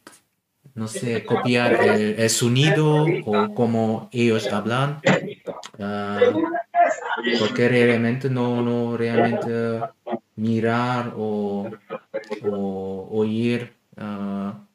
[0.73, 4.99] no sé, copiar el, el sonido o cómo ellos hablan,
[5.80, 6.19] ah,
[7.39, 9.82] porque realmente no, no realmente
[10.40, 11.70] mirar o,
[12.44, 14.66] o oír ah,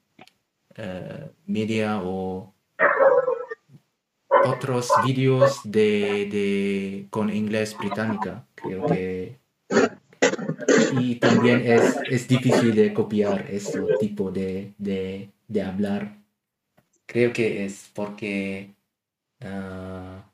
[0.77, 2.53] eh, media o
[4.45, 9.39] otros vídeos de, de- con inglés británica, creo que.
[11.01, 16.19] Y también es, es difícil de copiar ese tipo de, de, de hablar.
[17.07, 18.71] Creo que es porque
[19.41, 20.25] ah,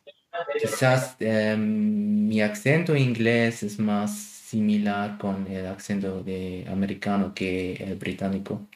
[0.61, 7.95] quizás em, mi acento inglés es más similar con el acento de americano que el
[7.97, 8.67] británico.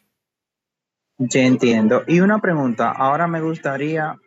[1.18, 2.03] Ya entiendo.
[2.07, 4.18] Y una pregunta, ahora me gustaría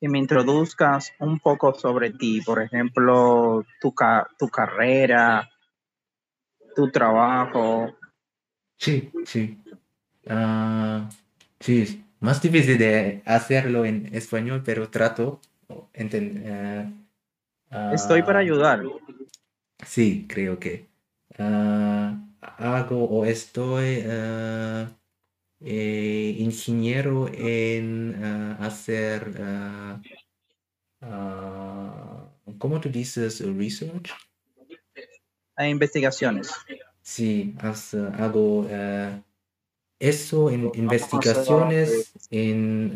[0.00, 5.48] que me introduzcas un poco sobre ti, por ejemplo, tu, ca- tu carrera,
[6.74, 7.96] tu trabajo.
[8.78, 9.58] Sí, sí.
[10.28, 11.08] Ah,
[11.60, 15.40] sí, es más difícil de hacerlo en español, pero trato.
[17.70, 18.82] ah, Estoy para ayudar.
[19.86, 20.86] Sí, creo que
[21.38, 24.90] ah, hago o estoy ah,
[25.60, 29.40] eh, ingeniero en ah, hacer,
[31.00, 32.28] ah,
[32.58, 33.40] ¿cómo tú dices?
[33.40, 34.12] Research.
[35.58, 36.50] Investigaciones.
[37.02, 37.54] Sí,
[38.18, 38.66] hago
[39.98, 42.92] eso en investigaciones, en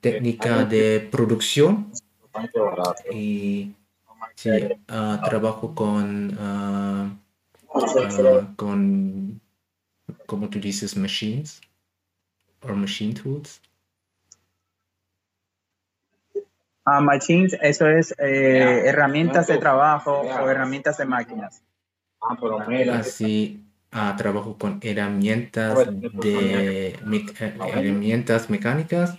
[0.00, 1.92] técnica de producción
[3.10, 3.72] y
[4.42, 4.50] sí,
[4.88, 7.10] ah, trabajo con, ah,
[7.74, 9.40] ah, con,
[10.26, 11.60] como tú dices, machines
[12.60, 13.60] o machine tools.
[16.84, 21.62] Ah, machines, eso es eh, herramientas de trabajo o herramientas de máquinas.
[22.92, 29.16] Así, trabajo con herramientas de eh, herramientas mecánicas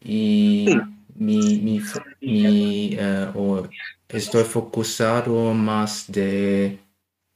[0.00, 0.76] y
[1.14, 1.80] mi, mi,
[2.20, 3.66] mi eh, o
[4.08, 6.78] estoy focusado más de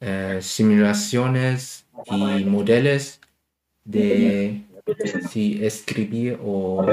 [0.00, 3.20] eh, simulaciones y modelos
[3.84, 4.64] de
[5.30, 6.86] si escribir o, o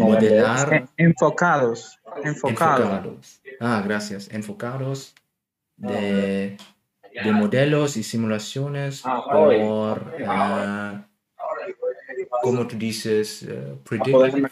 [0.00, 0.88] modelar.
[0.96, 2.80] Enfocados, enfocados.
[2.80, 3.40] Enfocados.
[3.60, 4.28] Ah, gracias.
[4.30, 5.14] Enfocados
[5.76, 6.56] de,
[7.24, 11.02] de modelos y simulaciones por, uh,
[12.42, 14.50] como tú dices, uh, predict.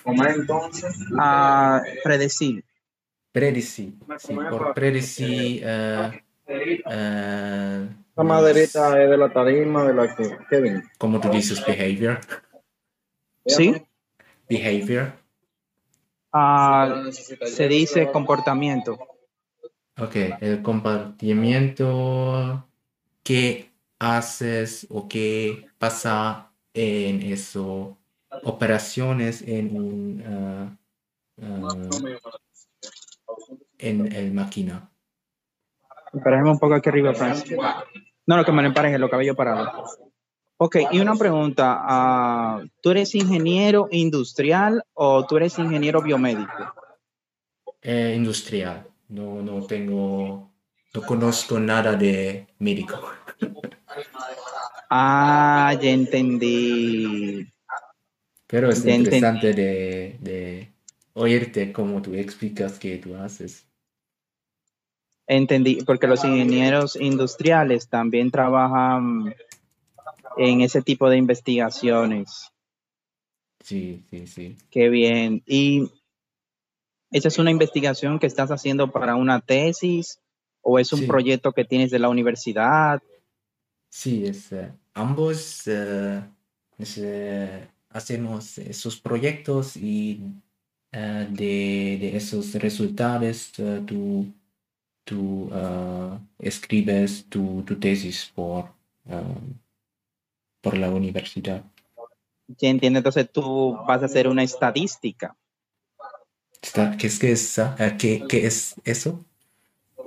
[1.18, 2.64] Ah, predecir.
[3.34, 5.66] Predecir, sí, por predecir.
[5.66, 6.12] Uh,
[6.86, 10.84] uh, la maderita es de la tarima de la que Kevin.
[10.98, 12.20] Como tú dices, behavior.
[13.44, 13.74] Sí.
[14.48, 15.14] Behavior.
[16.32, 18.96] Ah, se dice comportamiento.
[19.98, 22.68] Ok, el comportamiento
[23.24, 27.98] que haces o que pasa en eso,
[28.44, 30.78] operaciones en un,
[31.36, 31.90] uh, uh,
[33.88, 34.90] en el máquina.
[36.12, 37.56] Emparejame un poco aquí arriba, Francis.
[38.26, 39.84] No, lo que me lo empareje, lo cabello parado.
[40.56, 41.76] Ok, y una pregunta.
[41.80, 46.74] ah, ¿Tú eres ingeniero industrial o tú eres ingeniero biomédico?
[47.82, 48.86] Eh, industrial.
[49.08, 50.50] No, no tengo,
[50.94, 53.00] no conozco nada de médico.
[54.88, 57.52] Ah, ya entendí.
[58.46, 60.72] Pero es Ya interesante de, de
[61.14, 63.66] oírte cómo tú explicas que tú haces.
[65.26, 69.34] Entendí, porque los ingenieros industriales también trabajan
[70.36, 72.50] en ese tipo de investigaciones.
[73.60, 74.56] Sí, sí, sí.
[74.70, 75.42] Qué bien.
[75.46, 75.90] ¿Y
[77.10, 80.20] esa es una investigación que estás haciendo para una tesis
[80.60, 81.06] o es un Sí.
[81.06, 83.00] proyecto que tienes de la universidad?
[83.88, 86.20] Sí, es, eh, ambos eh,
[86.76, 90.20] es, eh, hacemos esos proyectos y
[90.92, 93.50] de, de esos resultados
[93.84, 94.26] tú,
[95.04, 98.70] tú eh, escribes tu, tu tesis por,
[99.06, 99.22] eh,
[100.60, 101.62] por la universidad.
[102.48, 105.36] Ya entiendo, entonces tú vas a hacer una estadística.
[106.98, 109.22] ¿Qué es, qué es, ah, qué, qué es eso?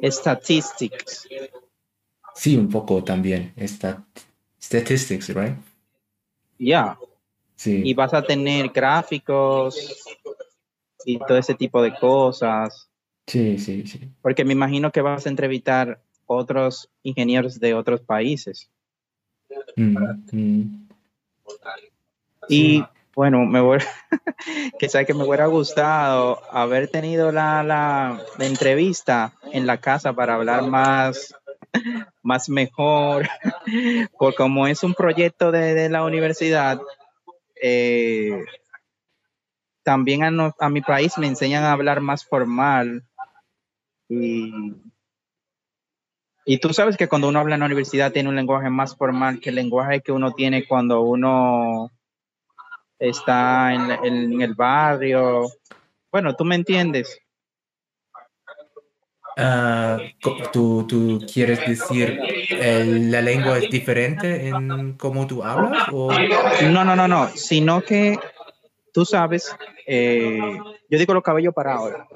[0.01, 1.27] Statistics.
[2.35, 3.53] Sí, un poco también.
[3.55, 4.05] Está,
[4.61, 5.55] statistics, right?
[6.59, 6.97] Ya.
[7.55, 7.81] Sí.
[7.83, 10.05] Y vas a tener gráficos
[11.05, 12.86] y todo ese tipo de cosas.
[13.27, 14.09] Sí, sí, sí.
[14.21, 18.69] Porque me imagino que vas a entrevistar otros ingenieros de otros países.
[19.75, 19.97] Mm,
[20.31, 20.87] mm.
[22.49, 22.83] Y
[23.15, 23.79] bueno, me voy,
[24.79, 30.13] que sabes que me hubiera gustado haber tenido la, la, la entrevista en la casa
[30.13, 31.33] para hablar más,
[32.23, 33.27] más mejor,
[34.17, 36.79] porque como es un proyecto de, de la universidad,
[37.61, 38.43] eh,
[39.83, 43.03] también a, no- a mi país me enseñan a hablar más formal.
[44.09, 44.73] Y,
[46.45, 49.39] y tú sabes que cuando uno habla en la universidad tiene un lenguaje más formal
[49.39, 51.91] que el lenguaje que uno tiene cuando uno
[52.99, 55.47] está en, en el barrio.
[56.11, 57.19] Bueno, tú me entiendes.
[59.39, 59.99] Ah,
[60.51, 62.19] ¿tú, tú quieres decir
[62.59, 65.83] el- la lengua es diferente en cómo tú hablas?
[65.91, 66.09] O...
[66.71, 68.17] No, no, no, no, sino que
[68.91, 69.55] tú sabes,
[69.85, 70.57] eh,
[70.89, 72.07] yo digo los cabellos para ahora.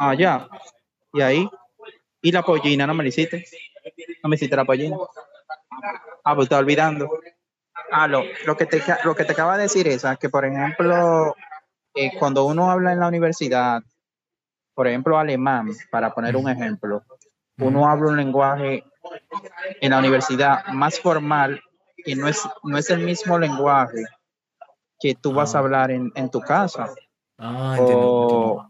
[0.00, 0.48] Ah, ya.
[1.12, 1.48] Y ahí.
[2.20, 3.44] Y la pollina, ¿no me la hiciste?
[4.22, 4.96] ¿No me hiciste la pollina?
[6.24, 7.08] Ah, pues estaba olvidando.
[7.90, 11.34] Ah, lo, lo, que te, lo que te acaba de decir es que, por ejemplo,
[11.94, 13.80] eh, cuando uno habla en la universidad,
[14.74, 17.02] por ejemplo, alemán, para poner un ejemplo,
[17.58, 18.84] uno habla un lenguaje
[19.80, 21.60] en la universidad más formal
[22.04, 24.04] que no es, no es el mismo lenguaje
[25.00, 25.60] que tú vas a Ah.
[25.62, 26.92] hablar en, en tu casa
[27.38, 28.67] Ah, o.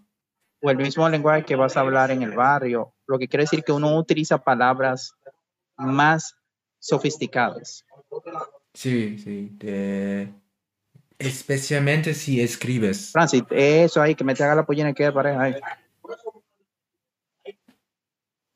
[0.60, 2.94] o el mismo lenguaje que vas a hablar en el barrio.
[3.06, 5.12] Lo que quiere decir que uno utiliza palabras
[5.76, 6.36] más
[6.78, 7.84] sofisticadas.
[8.74, 9.56] Sí, sí.
[11.18, 13.12] Especialmente si escribes.
[13.12, 15.54] Francis, eso ahí, que me te haga la pollina y quede pareja ahí.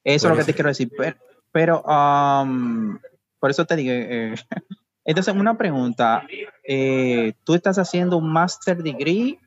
[0.05, 0.91] Eso es lo que te quiero decir.
[0.97, 1.17] Pero,
[1.51, 2.99] pero, um,
[3.39, 4.35] por eso te digo, eh,
[5.05, 6.27] entonces una pregunta,
[6.65, 9.39] eh, ¿tú estás haciendo un master degree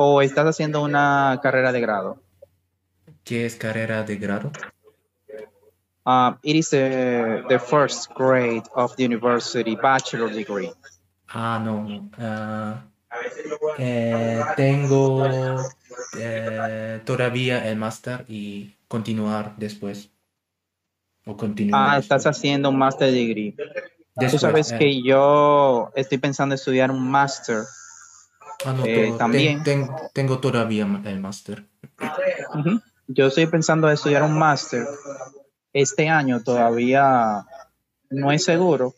[0.00, 2.22] o estás haciendo una carrera de grado?
[3.24, 4.52] ¿Qué es carrera de grado?
[6.06, 10.72] Um, it is the, the first grade of the university bachelor degree.
[11.28, 12.08] Ah, no.
[12.16, 12.84] Ah,
[13.76, 15.26] eh, tengo
[16.16, 20.10] eh, todavía el máster y continuar después.
[21.26, 23.52] O continuar Ah, estás haciendo un master degree.
[23.52, 23.64] Tú
[24.14, 27.64] Después, sabes eh, que yo estoy pensando en estudiar un master
[28.64, 29.62] Ah, no, Eh, ten- también.
[29.62, 31.64] ten- tengo todavía el máster.
[33.06, 34.86] Yo estoy pensando en estudiar un máster
[35.72, 37.46] este año, todavía
[38.10, 38.94] no es seguro,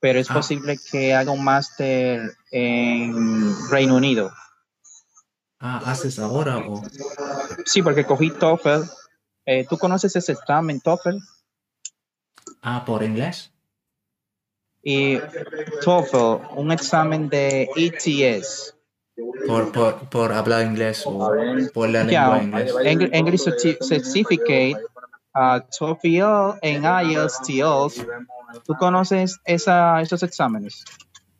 [0.00, 0.34] pero es Ah.
[0.34, 4.32] posible que haga un máster en Reino Unido.
[5.60, 6.82] Ah, ¿haces ahora o...?
[7.66, 8.84] Sí, porque cogí TOEFL.
[9.44, 11.16] Eh, ¿Tú conoces ese examen TOEFL?
[12.62, 13.52] Ah, por inglés.
[14.82, 15.20] Y
[15.82, 18.74] TOEFL, un examen de ETS,
[19.46, 21.30] Por, por, por hablar inglés o
[21.74, 22.74] por la Yeah, lengua inglés.
[22.84, 24.76] Eng- English certi- Certificate,
[25.34, 28.06] uh, TOEFL en IELTS.
[28.64, 30.84] ¿Tú conoces esa, esos exámenes?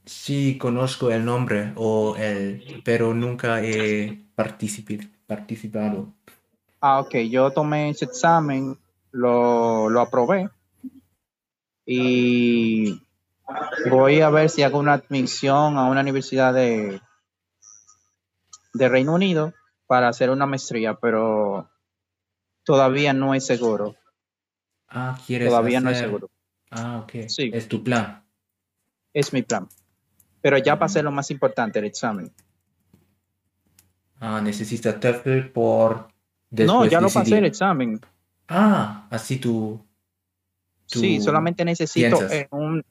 [0.04, 6.12] Sí, conozco el nombre o el, pero nunca he participado.
[6.80, 8.76] Ah, ok, yo tomé ese examen,
[9.12, 10.48] lo, lo aprobé
[11.86, 13.00] y
[13.90, 17.00] voy a ver si hago una admisión a una universidad de,
[18.74, 19.54] de Reino Unido
[19.86, 21.70] para hacer una maestría, pero
[22.64, 23.96] todavía no es seguro.
[24.88, 26.30] Ah, ¿quieres Todavía no es seguro.
[26.70, 27.28] Ah, ok.
[27.28, 27.50] Sí.
[27.52, 28.24] Es tu plan.
[29.12, 29.68] Es mi plan.
[30.40, 32.32] Pero ya pasé lo más importante, el examen.
[34.20, 36.08] Ah, necesitas TOEFL por
[36.50, 37.38] no, ya lo pasé decidir.
[37.38, 38.00] el examen.
[38.48, 39.84] Ah, así tú,
[40.90, 42.84] tú Sí, solamente necesito eh, un,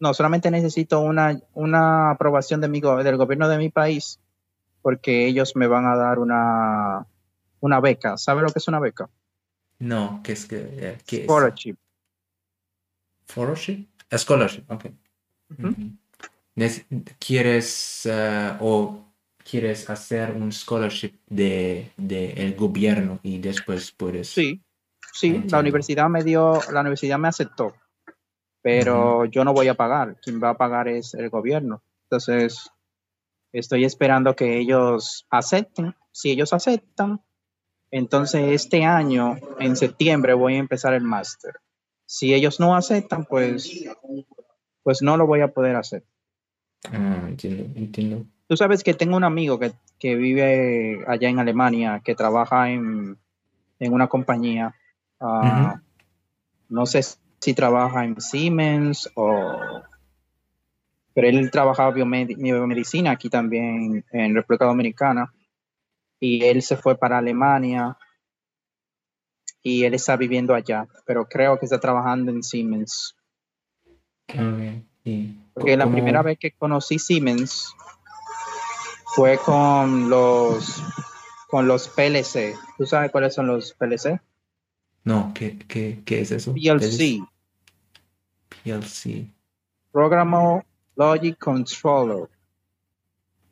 [0.00, 4.20] no, solamente necesito una, una aprobación de mi, go- del gobierno de mi país,
[4.82, 7.06] porque ellos me van a dar una,
[7.60, 8.16] una beca.
[8.16, 9.08] ¿Sabe lo que es una beca?
[9.78, 11.24] No, ¿qué es que eh, qué es?
[11.24, 11.76] Scholarship.
[14.10, 14.64] Scholarship?
[14.68, 14.86] Ok.
[17.18, 19.04] ¿Quieres eh, o
[19.48, 24.62] quieres hacer un scholarship de, de el gobierno y después puedes Sí,
[25.12, 25.56] sí, Entiendo.
[25.56, 27.74] la universidad me dio, la universidad me aceptó,
[28.66, 30.16] pero yo no voy a pagar.
[30.20, 31.84] Quien va a pagar es el gobierno.
[32.06, 32.68] Entonces,
[33.52, 35.94] estoy esperando que ellos acepten.
[36.10, 37.20] Si ellos aceptan,
[37.92, 41.52] entonces este año, en septiembre, voy a empezar el máster.
[42.06, 43.84] Si ellos no aceptan, pues,
[44.82, 46.02] pues no lo voy a poder hacer.
[46.90, 48.26] Ah, entiendo, entiendo.
[48.48, 53.16] Tú sabes que tengo un amigo que, que vive allá en Alemania, que trabaja en,
[53.78, 54.74] en una compañía.
[55.20, 55.80] ah,
[56.68, 57.04] No sé
[57.46, 59.82] si trabaja en Siemens o...
[61.14, 65.32] Pero él trabajaba biomedi- biomedicina aquí también en República Dominicana.
[66.18, 67.96] Y él se fue para Alemania.
[69.62, 70.88] Y él está viviendo allá.
[71.06, 73.14] Pero creo que está trabajando en Siemens.
[74.28, 74.34] Ok,
[75.04, 77.72] y Porque la ¿cómo- primera vez que conocí Siemens
[79.14, 80.82] fue con los
[81.46, 82.56] con los PLC.
[82.76, 84.20] ¿Tú sabes cuáles son los PLC?
[85.04, 86.52] No, ¿qué, qué, qué es eso?
[86.52, 87.20] PLC,
[88.48, 89.26] PLC.
[89.92, 90.64] Programmable
[90.96, 92.28] Logic Controller.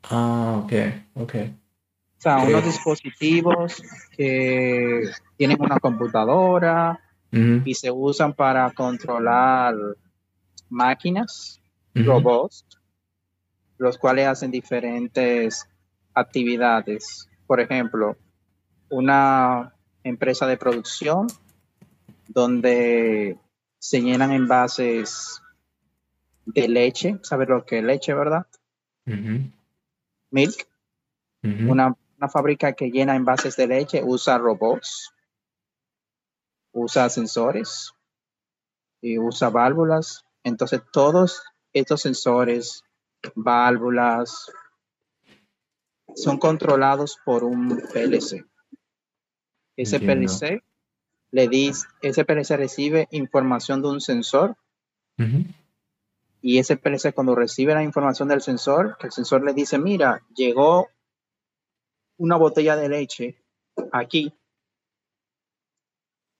[0.03, 0.73] Ah, ok,
[1.15, 1.35] ok.
[2.17, 3.81] O sea, unos dispositivos
[4.15, 6.99] que tienen una computadora
[7.31, 9.75] y se usan para controlar
[10.69, 11.61] máquinas,
[11.93, 12.65] robots,
[13.77, 15.67] los cuales hacen diferentes
[16.13, 17.29] actividades.
[17.45, 18.15] Por ejemplo,
[18.89, 19.73] una
[20.03, 21.27] empresa de producción
[22.27, 23.37] donde
[23.85, 25.43] se llenan envases
[26.43, 28.47] de leche, ¿sabes lo que es leche, verdad?
[30.31, 30.67] Milk.
[31.43, 35.13] Una, una fábrica que llena envases de leche usa robots,
[36.71, 37.93] usa sensores
[39.01, 40.25] y usa válvulas.
[40.43, 42.83] Entonces, todos estos sensores,
[43.35, 44.51] válvulas,
[46.15, 48.43] son controlados por un PLC.
[49.75, 50.25] Ese Entiendo.
[50.25, 50.63] PLC
[51.31, 54.55] le dice, ese PLC recibe información de un sensor
[55.17, 55.45] Ujú.
[56.41, 60.21] y ese PLC cuando recibe la información del sensor, que el sensor le dice, mira,
[60.35, 60.87] llegó
[62.17, 63.43] una botella de leche
[63.91, 64.33] aquí,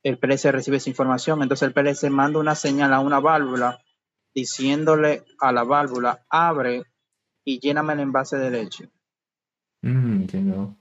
[0.03, 3.83] el PLC recibe esa información, entonces el PLC manda una señal a una válvula
[4.35, 6.83] diciéndole a la válvula, abre
[7.43, 8.89] y lléname el envase de leche.
[9.81, 10.75] Mm, entiendo.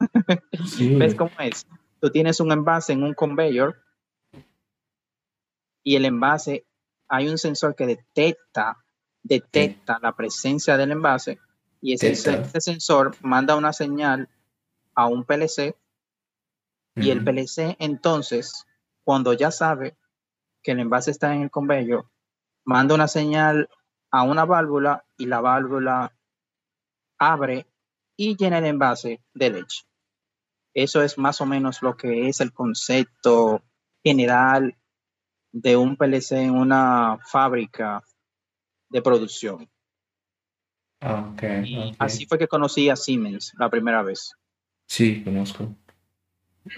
[0.66, 0.94] Sí.
[0.96, 1.66] ¿Ves cómo es?
[2.04, 3.82] Tú tienes un envase en un conveyor
[5.82, 6.66] y el envase,
[7.08, 8.84] hay un sensor que detecta,
[9.22, 11.38] detecta la presencia del envase
[11.80, 12.14] y ese,
[12.60, 14.28] sensor manda una señal
[14.94, 15.78] a un PLC
[16.94, 17.24] y el.
[17.24, 18.66] PLC entonces,
[19.02, 19.96] cuando ya sabe
[20.62, 22.04] que el envase está en el conveyor,
[22.66, 23.70] manda una señal
[24.10, 26.14] a una válvula y la válvula
[27.18, 27.66] abre
[28.14, 29.86] y llena el envase de leche.
[30.74, 33.62] Eso es más o menos lo que es el concepto
[34.02, 34.76] general
[35.52, 38.02] de un PLC en una fábrica
[38.90, 39.68] de producción.
[41.00, 41.42] Ah, ok.
[41.64, 41.96] Y ok.
[41.98, 44.32] así fue que conocí a Siemens la primera vez.
[44.86, 45.68] Sí, conozco.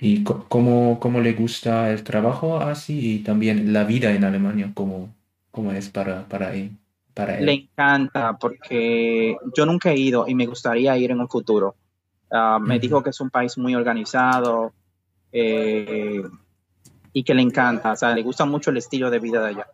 [0.01, 4.73] ¿Y cómo, cómo le gusta el trabajo así y también la vida en Alemania?
[4.75, 5.15] ¿Cómo,
[5.51, 6.73] cómo es para, para él?
[7.15, 7.69] Para Le él?
[7.71, 11.77] encanta porque yo nunca he ido y me gustaría ir en un futuro.
[12.31, 14.73] Ah, me dijo que es un país muy organizado
[15.33, 16.23] eh,
[17.13, 19.67] y que le encanta, o sea, le gusta mucho el estilo de vida de allá.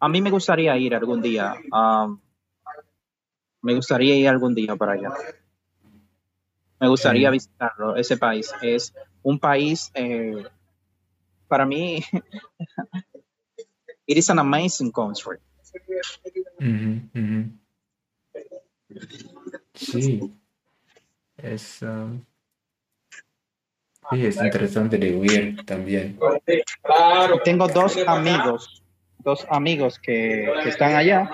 [0.00, 1.54] A mí me gustaría ir algún día.
[1.72, 2.08] ah,
[3.62, 5.12] me gustaría ir algún día para allá.
[6.78, 8.50] Me gustaría visitarlo, ese país.
[8.62, 10.42] Es un país, eh,
[11.46, 12.02] para mí,
[14.06, 15.38] it is an amazing country.
[19.80, 20.20] Sí,
[21.38, 22.20] es, um,
[24.10, 26.18] sí, es interesante de oír también.
[27.44, 28.82] Tengo dos amigos,
[29.18, 31.30] dos amigos que, que están allá.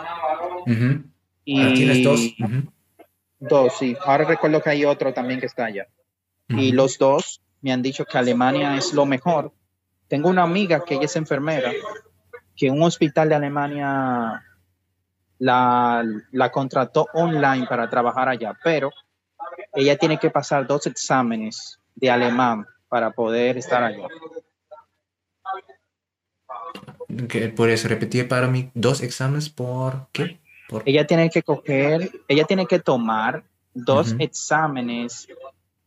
[0.64, 1.02] Ujú.
[1.44, 2.20] Y Ah, ¿Tienes dos?
[3.38, 3.96] Dos, sí.
[4.04, 5.88] Ahora recuerdo que hay otro también que está allá.
[6.48, 9.52] Y los dos me han dicho que Alemania es lo mejor.
[10.06, 11.72] Tengo una amiga que ella es enfermera,
[12.54, 14.44] que un hospital de Alemania
[15.38, 18.90] la, la contrató online para trabajar allá, pero
[19.74, 24.08] ella tiene que pasar dos exámenes de alemán para poder estar allá.
[27.28, 30.40] ¿Qué- ¿Puedes repetir para mí dos exámenes por qué?
[30.68, 30.82] Por...
[30.86, 35.28] Ella tiene que coger, ella tiene que tomar dos exámenes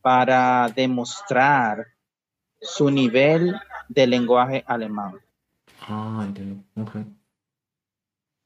[0.02, 1.88] para demostrar
[2.62, 3.56] su nivel
[3.90, 5.16] de lenguaje alemán.
[5.82, 6.64] Ah, entiendo.
[6.76, 6.96] Ok.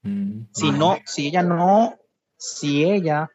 [0.03, 1.97] Mm, Si no, si ella no,
[2.37, 3.29] si ella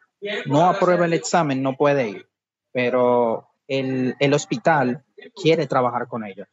[0.45, 2.29] no aprueba el examen, no puede ir.
[2.71, 5.03] Pero el, el hospital
[5.35, 6.47] quiere trabajar con ella.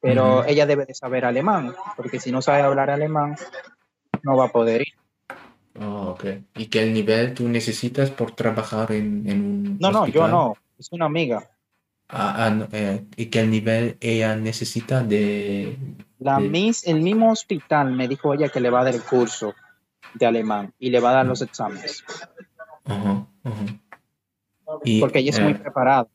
[0.00, 3.36] Pero ella debe de saber alemán, porque si no sabe hablar alemán,
[4.22, 4.94] no va a poder ir.
[5.78, 6.24] Oh, ok.
[6.56, 10.30] ¿Y qué nivel tú necesitas por trabajar en, en un No, no, yo hospital?
[10.30, 10.56] no.
[10.78, 11.50] Es una amiga.
[12.08, 15.76] Ah, ah, no, eh, ¿y qué nivel ella necesita de...
[16.20, 19.54] La mis, el mismo hospital me dijo ella que le va a dar el curso
[20.14, 22.04] de alemán y le va a dar los exámenes.
[24.84, 26.08] Y, porque ella es muy eh, preparada.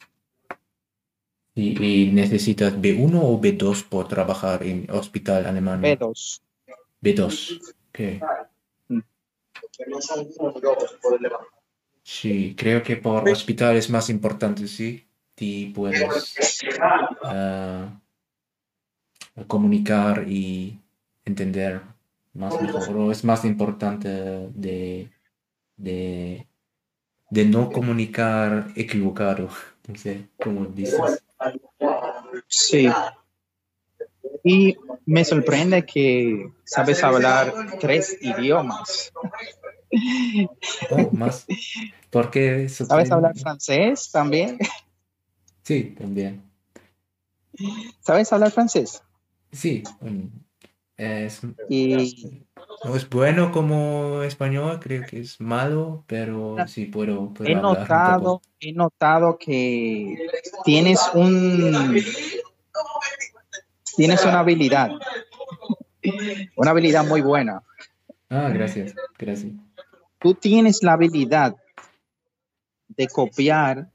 [1.55, 5.81] y, y necesitas B1 o B2 por trabajar en hospital alemán?
[5.81, 6.41] B2.
[7.01, 7.73] B2.
[7.89, 7.99] Ok.
[12.03, 15.07] Sí, creo que por hospital es más importante, sí.
[15.37, 16.69] Y puedes
[17.23, 17.99] ah,
[19.47, 20.79] comunicar y
[21.25, 21.81] entender
[22.33, 22.97] más mejor.
[22.97, 25.09] O es más importante de,
[25.77, 26.47] de,
[27.29, 29.49] de no comunicar equivocado.
[29.87, 31.23] No sé cómo dices.
[32.47, 32.89] Sí.
[34.43, 34.75] Y
[35.05, 39.13] me sorprende que sabes hablar tres idiomas.
[40.89, 41.45] Oh, más.
[42.09, 44.57] ¿Por qué ¿Sabes hablar francés también?
[45.61, 46.41] Sí, también.
[48.01, 49.03] ¿Sabes hablar francés?
[49.55, 49.83] Sí.
[50.97, 52.45] Es, Y
[52.83, 58.39] no es bueno como español, creo que es malo, pero sí puedo, puedo he notado,
[58.39, 58.41] poco.
[58.59, 60.15] he notado que
[60.63, 62.01] tienes un
[63.97, 64.91] tienes una habilidad,
[66.55, 67.61] una habilidad muy buena.
[68.29, 69.53] Ah, gracias, gracias.
[70.19, 71.55] Tú tienes la habilidad
[72.87, 73.89] de copiar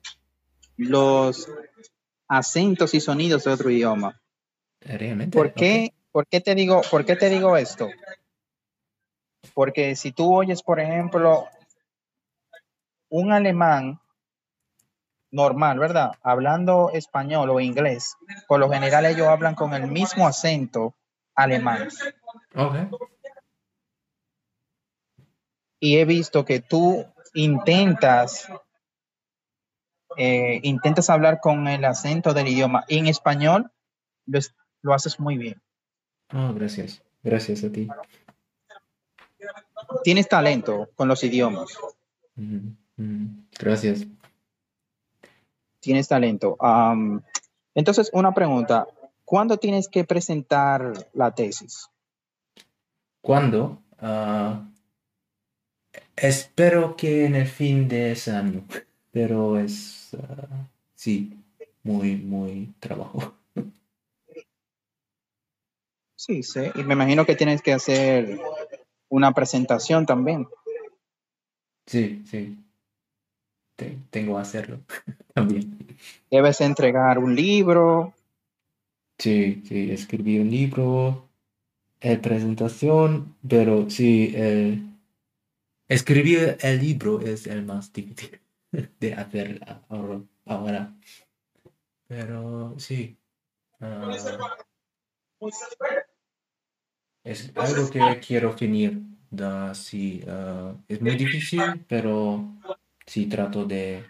[0.77, 1.49] los
[2.29, 4.20] acentos y sonidos de otro idioma.
[4.81, 5.37] ¿Realmente?
[5.37, 7.89] ¿Por qué, ¿por qué te digo, por qué te digo esto?
[9.55, 11.49] Porque si tú oyes, por ejemplo,
[13.09, 14.01] un alemán
[15.31, 16.13] normal, ¿verdad?
[16.23, 18.17] Hablando español o inglés,
[18.49, 20.95] por lo general ellos hablan con el mismo acento
[21.35, 21.89] alemán.
[22.55, 22.75] Ok.
[25.79, 28.49] Y he visto que tú intentas,
[30.17, 32.85] eh, intentas hablar con el acento del idioma.
[32.87, 33.73] Y en español
[34.27, 34.41] lo,
[34.83, 35.61] lo haces muy bien.
[36.29, 37.03] Ah, gracias.
[37.23, 37.89] Gracias a ti.
[40.05, 41.77] Tienes talento con los idiomas.
[42.37, 42.69] Mm,
[43.59, 44.07] Gracias.
[45.81, 46.57] Tienes talento.
[47.75, 48.87] Entonces, una pregunta.
[49.25, 51.89] ¿Cuándo tienes que presentar la tesis?
[53.21, 53.81] ¿Cuándo?
[53.99, 54.67] Ah,
[56.17, 58.65] espero que en el fin de ese año,
[59.11, 61.39] pero es, ah, sí,
[61.83, 63.35] muy, muy trabajo.
[66.21, 66.61] Sí, sí.
[66.75, 68.39] Y me imagino que tienes que hacer
[69.09, 70.47] una presentación también.
[71.87, 72.59] Sí, sí.
[73.75, 74.81] Te- tengo que hacerlo
[75.35, 75.97] también.
[76.31, 78.13] Debes entregar un libro.
[79.19, 81.31] Sí, sí, escribí un libro,
[82.01, 84.91] eh, presentación, pero sí, el,
[85.89, 88.39] escribir el libro es el más difícil
[89.01, 89.59] de hacer
[90.45, 90.95] ahora.
[92.07, 93.17] Pero sí.
[93.81, 94.15] Ah,
[97.25, 99.03] es algo que quiero finir.
[99.31, 102.45] Da, sí, ah, es muy difícil, pero
[103.07, 104.05] sí trato de,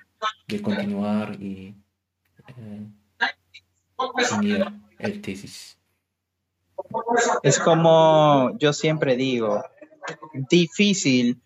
[0.48, 1.74] de continuar y
[2.48, 2.86] eh,
[4.30, 4.64] finir
[4.98, 5.78] el tesis.
[7.42, 9.62] Es como yo siempre digo,
[10.48, 11.38] difícil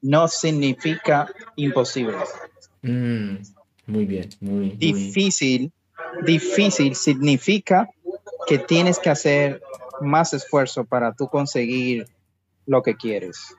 [0.00, 2.16] no significa imposible.
[2.82, 3.36] Mm,
[3.86, 5.72] muy bien, muy difícil.
[6.24, 7.88] Difícil significa
[8.46, 9.62] que tienes que hacer
[10.00, 12.06] más esfuerzo para tú conseguir
[12.66, 13.56] lo que quieres.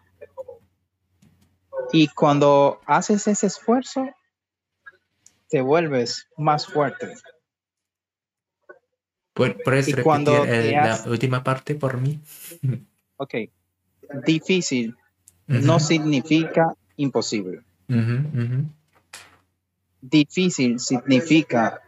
[1.91, 4.09] Y cuando haces ese esfuerzo,
[5.49, 7.13] te vuelves más fuerte.
[9.33, 12.19] ¿Puedes repetir cuando la última parte por mí?
[13.17, 13.35] Ok.
[14.25, 14.95] Difícil
[15.47, 17.63] no significa imposible.
[20.01, 21.81] Difícil significa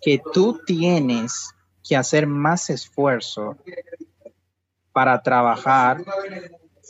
[0.00, 1.54] que tú tienes
[1.86, 3.56] que hacer más esfuerzo
[4.92, 6.02] para trabajar,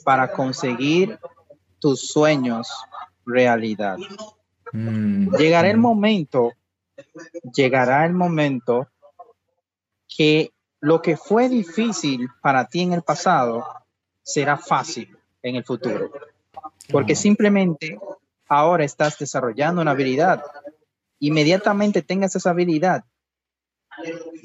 [0.04, 1.18] para conseguir
[1.78, 2.72] tus sueños
[3.24, 3.98] realidad.
[4.72, 5.34] Mm.
[5.36, 6.52] Llegará el momento,
[7.52, 8.88] llegará el momento
[10.08, 13.64] que lo que fue difícil para ti en el pasado
[14.22, 16.10] será fácil en el futuro.
[16.90, 17.98] Porque simplemente
[18.48, 20.42] ahora estás desarrollando una habilidad.
[21.18, 23.04] Inmediatamente tengas esa habilidad,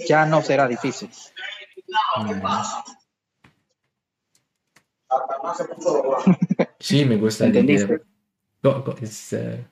[0.07, 1.09] ya no será difícil.
[6.79, 7.45] Sí, me gusta.
[7.45, 8.01] ¿Entendiste?
[9.31, 9.65] Eh,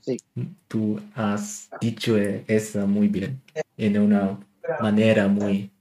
[0.67, 3.39] tú has dicho eso muy bien,
[3.77, 4.39] en una
[4.79, 5.71] manera muy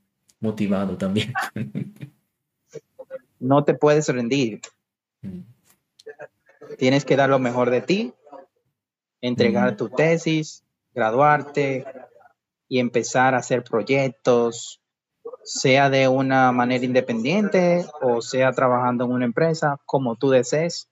[0.40, 1.32] motivado también.
[3.40, 4.60] No te puedes rendir.
[5.22, 5.40] Mm.
[6.76, 8.12] Tienes que dar lo mejor de ti,
[9.20, 9.76] entregar mm.
[9.76, 11.84] tu tesis, graduarte
[12.68, 14.80] y empezar a hacer proyectos,
[15.44, 20.88] sea de una manera independiente o sea trabajando en una empresa, como tú desees,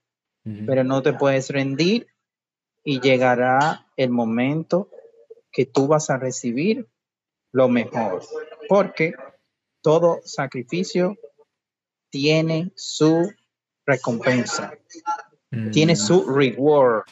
[0.65, 2.07] pero no te puedes rendir
[2.83, 4.89] y llegará el momento
[5.51, 6.87] que tú vas a recibir
[7.51, 8.21] lo mejor,
[8.69, 9.13] porque
[9.81, 11.17] todo sacrificio
[12.09, 13.29] tiene su
[13.85, 14.73] recompensa,
[15.71, 17.03] tiene su reward.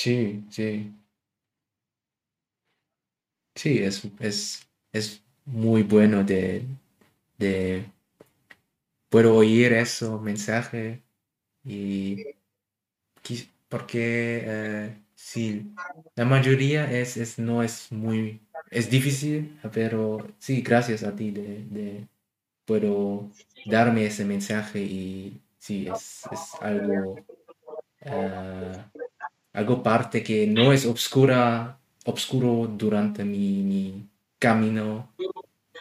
[0.00, 0.92] Sí, sí.
[3.54, 6.66] Sí, es, es, es muy bueno de,
[7.38, 7.90] de,
[9.08, 11.02] puedo oír eso mensaje
[11.64, 12.24] y
[13.68, 15.72] porque eh, sí,
[16.14, 18.40] la mayoría es, es, no es muy,
[18.70, 22.06] es difícil, pero sí, gracias a ti de,
[22.64, 23.30] puedo
[23.66, 26.24] darme ese mensaje y sí, es,
[26.60, 27.14] algo,
[28.06, 29.05] uh,
[29.56, 34.06] algo parte que no es obscura, obscuro durante mi,
[34.38, 35.14] camino.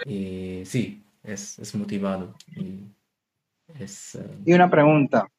[0.05, 2.34] Y sí, es, es motivado.
[2.55, 2.86] Y,
[3.78, 5.30] es, uh, y una pregunta.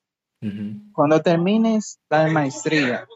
[0.93, 3.09] Cuando termines la maestría,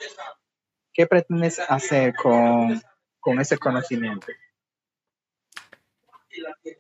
[0.93, 2.81] ¿qué pretendes hacer con,
[3.39, 4.27] ese conocimiento?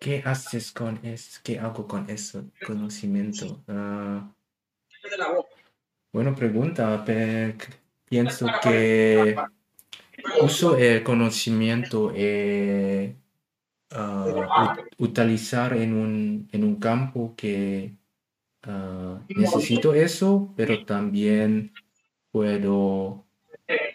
[0.00, 1.40] ¿Qué haces con eso?
[1.44, 3.62] ¿Qué hago con ese conocimiento?
[3.68, 4.32] Ah,
[6.10, 7.04] buena pregunta.
[8.10, 9.36] Pienso que
[10.42, 13.14] uso el conocimiento eh,
[13.94, 17.94] uh, utilizar en un, en un campo que
[18.64, 21.72] ah, necesito eso, pero también
[22.32, 23.24] puedo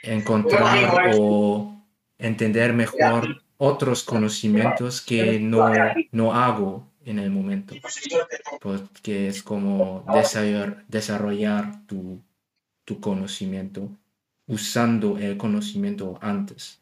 [0.01, 1.83] encontrar o
[2.17, 5.69] entender mejor otros conocimientos que no,
[6.13, 7.75] no hago en el momento,
[8.61, 12.21] porque es como desarrollar, desarrollar tu,
[12.85, 13.91] tu conocimiento
[14.47, 16.81] usando el conocimiento antes.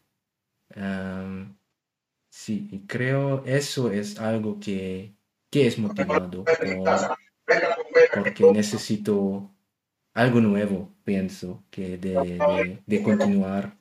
[2.30, 5.12] sí, y creo eso es algo que,
[5.50, 6.44] que es motivado
[8.12, 9.50] porque necesito
[10.14, 13.76] algo nuevo, pienso, que de, de, continuar.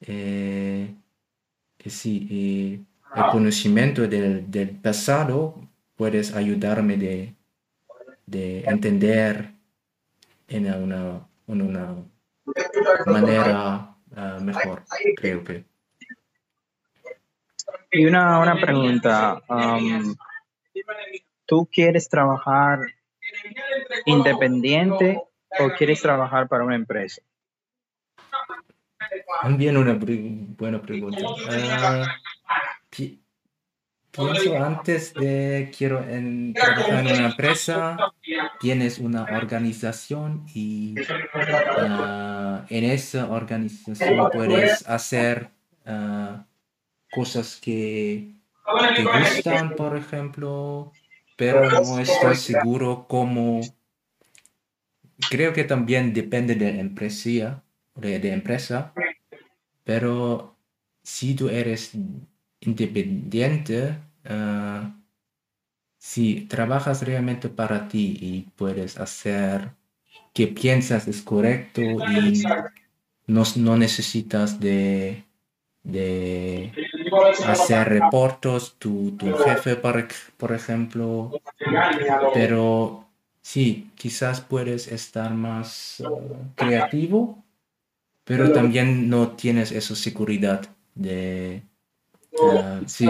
[0.00, 0.94] Eh,
[1.86, 5.60] sí, el conocimiento del, del, pasado
[5.96, 7.34] puedes ayudarme de,
[8.26, 9.52] de entender
[10.46, 11.96] en una, en una
[13.06, 14.84] manera ah, mejor,
[15.16, 15.64] creo que.
[17.90, 19.42] Y una, una pregunta.
[19.48, 20.14] Um,
[21.46, 22.80] ¿Tú quieres trabajar
[24.04, 25.22] independiente
[25.58, 27.22] o quieres trabajar para una empresa?
[29.42, 29.98] También una
[30.58, 31.22] buena pregunta.
[31.80, 32.06] Ah,
[34.18, 37.96] pienso antes de quiero en, trabajar en una empresa,
[38.60, 40.94] tienes una organización y
[41.78, 45.50] ah, en esa organización puedes hacer
[45.86, 46.44] ah,
[47.10, 48.34] cosas que
[48.96, 50.92] te gustan, por ejemplo,
[51.36, 53.60] pero no estoy seguro cómo.
[55.30, 57.62] Creo que también depende de empresa,
[57.94, 58.92] de empresa,
[59.84, 60.56] pero
[61.02, 61.92] si tú eres
[62.60, 63.98] independiente,
[64.28, 64.94] ah,
[65.98, 69.70] si trabajas realmente para ti y puedes hacer
[70.32, 72.44] que piensas es correcto y
[73.26, 75.24] no, no necesitas de,
[75.82, 76.72] de
[77.46, 80.06] hacer reportos, tu, tu jefe, por,
[80.36, 81.32] por ejemplo,
[82.32, 83.06] pero
[83.42, 86.10] sí, quizás puedes estar más ah,
[86.54, 87.42] creativo,
[88.24, 91.62] pero también no tienes esa seguridad de,
[92.40, 93.06] Ah, sí,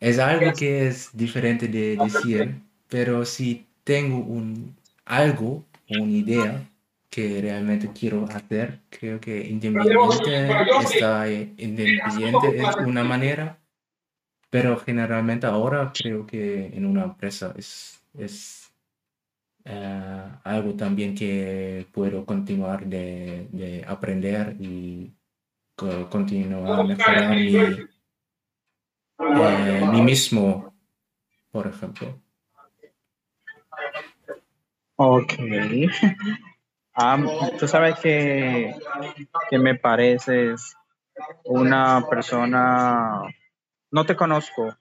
[0.00, 4.74] es algo que es diferente de decir, pero si tengo un
[5.04, 6.68] algo, una idea
[7.10, 10.48] que realmente quiero hacer, creo que independiente
[10.82, 13.58] está independiente es una manera,
[14.50, 18.72] pero generalmente ahora creo que en una empresa es, es
[19.64, 25.12] eh, algo también que puedo continuar de, de aprender y
[26.10, 27.56] continuar a mejorar mi,
[29.18, 30.74] eh, mí mismo,
[31.50, 32.20] por ejemplo.
[34.96, 35.34] Ok.
[37.58, 38.74] tú sabes que,
[39.50, 40.76] que me pareces
[41.44, 43.22] una persona,
[43.90, 44.76] no te conozco,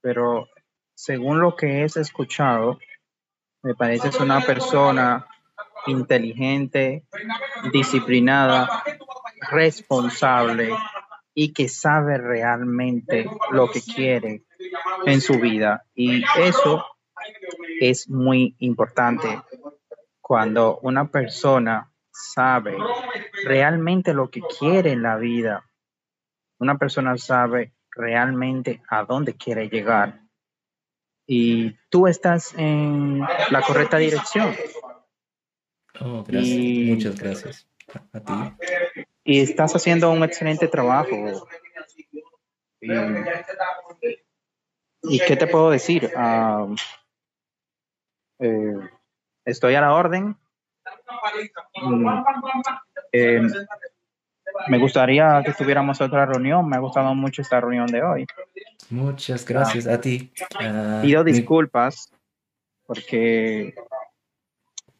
[0.00, 0.48] pero
[0.94, 2.78] según lo que he escuchado,
[3.62, 5.26] me pareces una persona
[5.86, 7.04] inteligente,
[7.72, 8.82] disciplinada,
[9.50, 10.70] responsable
[11.34, 14.44] y que sabe realmente lo que quiere
[15.04, 15.84] en su vida.
[15.94, 16.84] Y eso
[17.80, 19.42] es muy importante
[20.20, 22.76] cuando una persona sabe
[23.44, 25.68] realmente lo que quiere en la vida.
[26.58, 30.20] Una persona sabe realmente a dónde quiere llegar.
[31.26, 33.20] Y tú estás en
[33.50, 34.54] la correcta dirección.
[36.00, 37.68] Oh, Muchas gracias
[38.12, 41.48] a ti y estás haciendo un excelente trabajo.
[45.02, 46.12] Y, qué te puedo decir?
[46.14, 46.66] Ah,
[48.38, 48.74] eh,
[49.44, 50.36] estoy a la orden.
[51.82, 52.08] Mm,
[53.12, 53.40] eh,
[54.68, 56.68] me gustaría que tuviéramos otra reunión.
[56.68, 58.26] Me ha gustado mucho esta reunión de hoy.
[58.90, 60.32] Muchas gracias a ti.
[60.60, 62.10] Uh, Pido disculpas
[62.86, 63.74] porque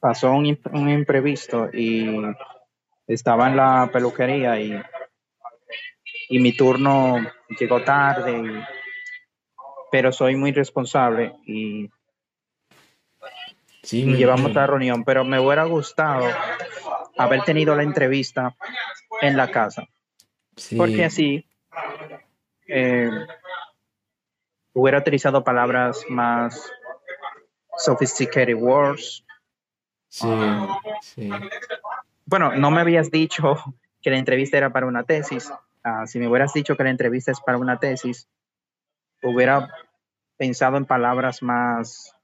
[0.00, 2.08] pasó un, un imprevisto y
[3.06, 4.80] estaba en la peluquería y,
[6.28, 7.18] y mi turno
[7.58, 8.64] llegó tarde,
[9.90, 11.90] pero soy muy responsable y,
[13.82, 16.26] sí, llevamos la reunión, pero me hubiera gustado
[17.16, 18.56] haber tenido la entrevista
[19.20, 19.86] en la casa.
[20.76, 21.44] Porque así
[22.68, 23.10] eh,
[24.72, 26.70] hubiera utilizado palabras más
[27.76, 29.24] sophisticated words.
[30.08, 30.28] Sí,
[31.02, 31.30] sí
[32.26, 33.56] bueno, no me habías dicho
[34.00, 35.52] que la entrevista era para una tesis.
[35.82, 38.28] Ah, si me hubieras dicho que la entrevista es para una tesis,
[39.22, 39.68] hubiera
[40.36, 42.14] pensado en palabras más,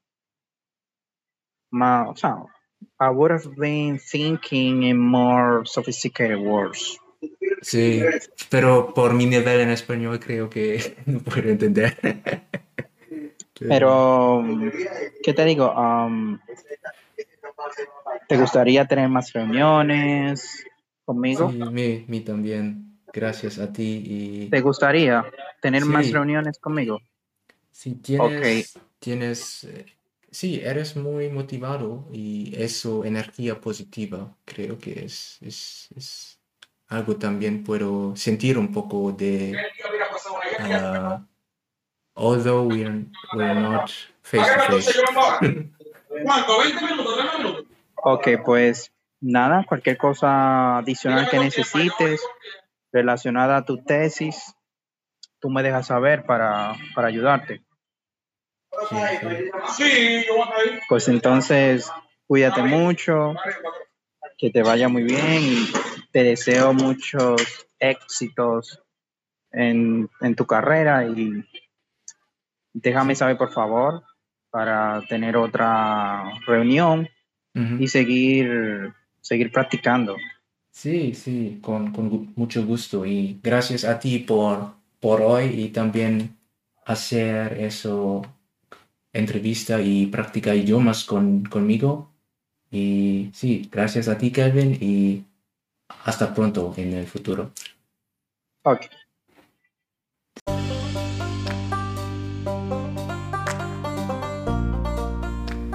[1.71, 2.37] más, o sea,
[2.99, 6.99] I would have been thinking in more sophisticated words.
[7.63, 8.03] Sí,
[8.49, 11.99] pero por mi nivel en español creo que no puedo entender.
[13.59, 14.43] pero,
[15.23, 15.71] ¿qué te digo?
[15.73, 16.39] Um,
[18.31, 20.65] ¿Te gustaría tener más reuniones
[21.05, 21.51] conmigo?
[21.51, 22.97] Sí, mí, mí también.
[23.13, 24.05] Gracias a ti.
[24.07, 24.49] Y...
[24.49, 25.25] ¿Te gustaría
[25.61, 27.01] tener más reuniones conmigo?
[27.73, 29.85] Sí, tienes, tienes, eh,
[30.31, 36.39] sí, eres muy motivado y eso, energía positiva, creo que es, es, es
[36.87, 39.57] algo también puedo sentir un poco de,
[40.61, 41.19] uh,
[42.15, 43.91] although we're, we're not
[44.23, 45.71] face to face.
[48.03, 52.23] Ok, pues nada, cualquier cosa adicional que necesites
[52.93, 54.55] relacionada a tu tesis,
[55.39, 57.63] tú me dejas saber para, para ayudarte.
[60.89, 61.93] Pues entonces,
[62.27, 63.35] cuídate mucho,
[64.39, 65.73] que te vaya muy bien y
[66.11, 68.83] te deseo muchos éxitos
[69.53, 71.45] en, en tu carrera y
[72.73, 74.05] déjame saber por favor
[74.51, 77.09] para tener otra reunión
[77.55, 80.17] y seguir, seguir practicando.
[80.71, 86.37] Sí, sí, con, con, mucho gusto y gracias a ti por, por hoy y también
[86.85, 88.23] hacer eso,
[89.13, 92.13] entrevista y practicar idiomas con, conmigo.
[92.71, 95.25] Y sí, gracias a ti, Kelvin, y
[96.05, 97.53] hasta pronto en el futuro.
[98.63, 98.87] Ok.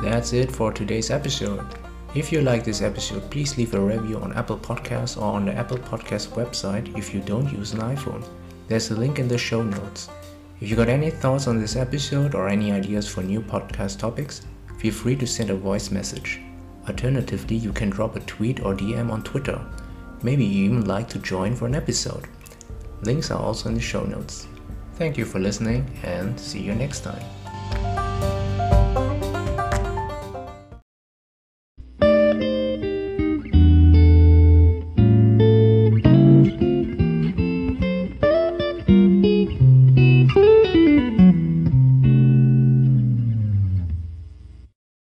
[0.06, 1.66] That's it for today's episode.
[2.14, 5.53] If you like this episode, please leave a review on Apple Podcasts or on the
[5.53, 8.24] Apple Podcast website if you don't use an iPhone.
[8.68, 10.10] There's a link in the show notes.
[10.62, 14.43] If you got any thoughts on this episode or any ideas for new podcast topics,
[14.78, 16.39] feel free to send a voice message.
[16.88, 19.60] Alternatively, you can drop a tweet or DM on Twitter.
[20.22, 22.28] Maybe you even like to join for an episode.
[23.01, 24.45] Links are also in the show notes.
[24.97, 28.05] Thank you for listening and see you next time.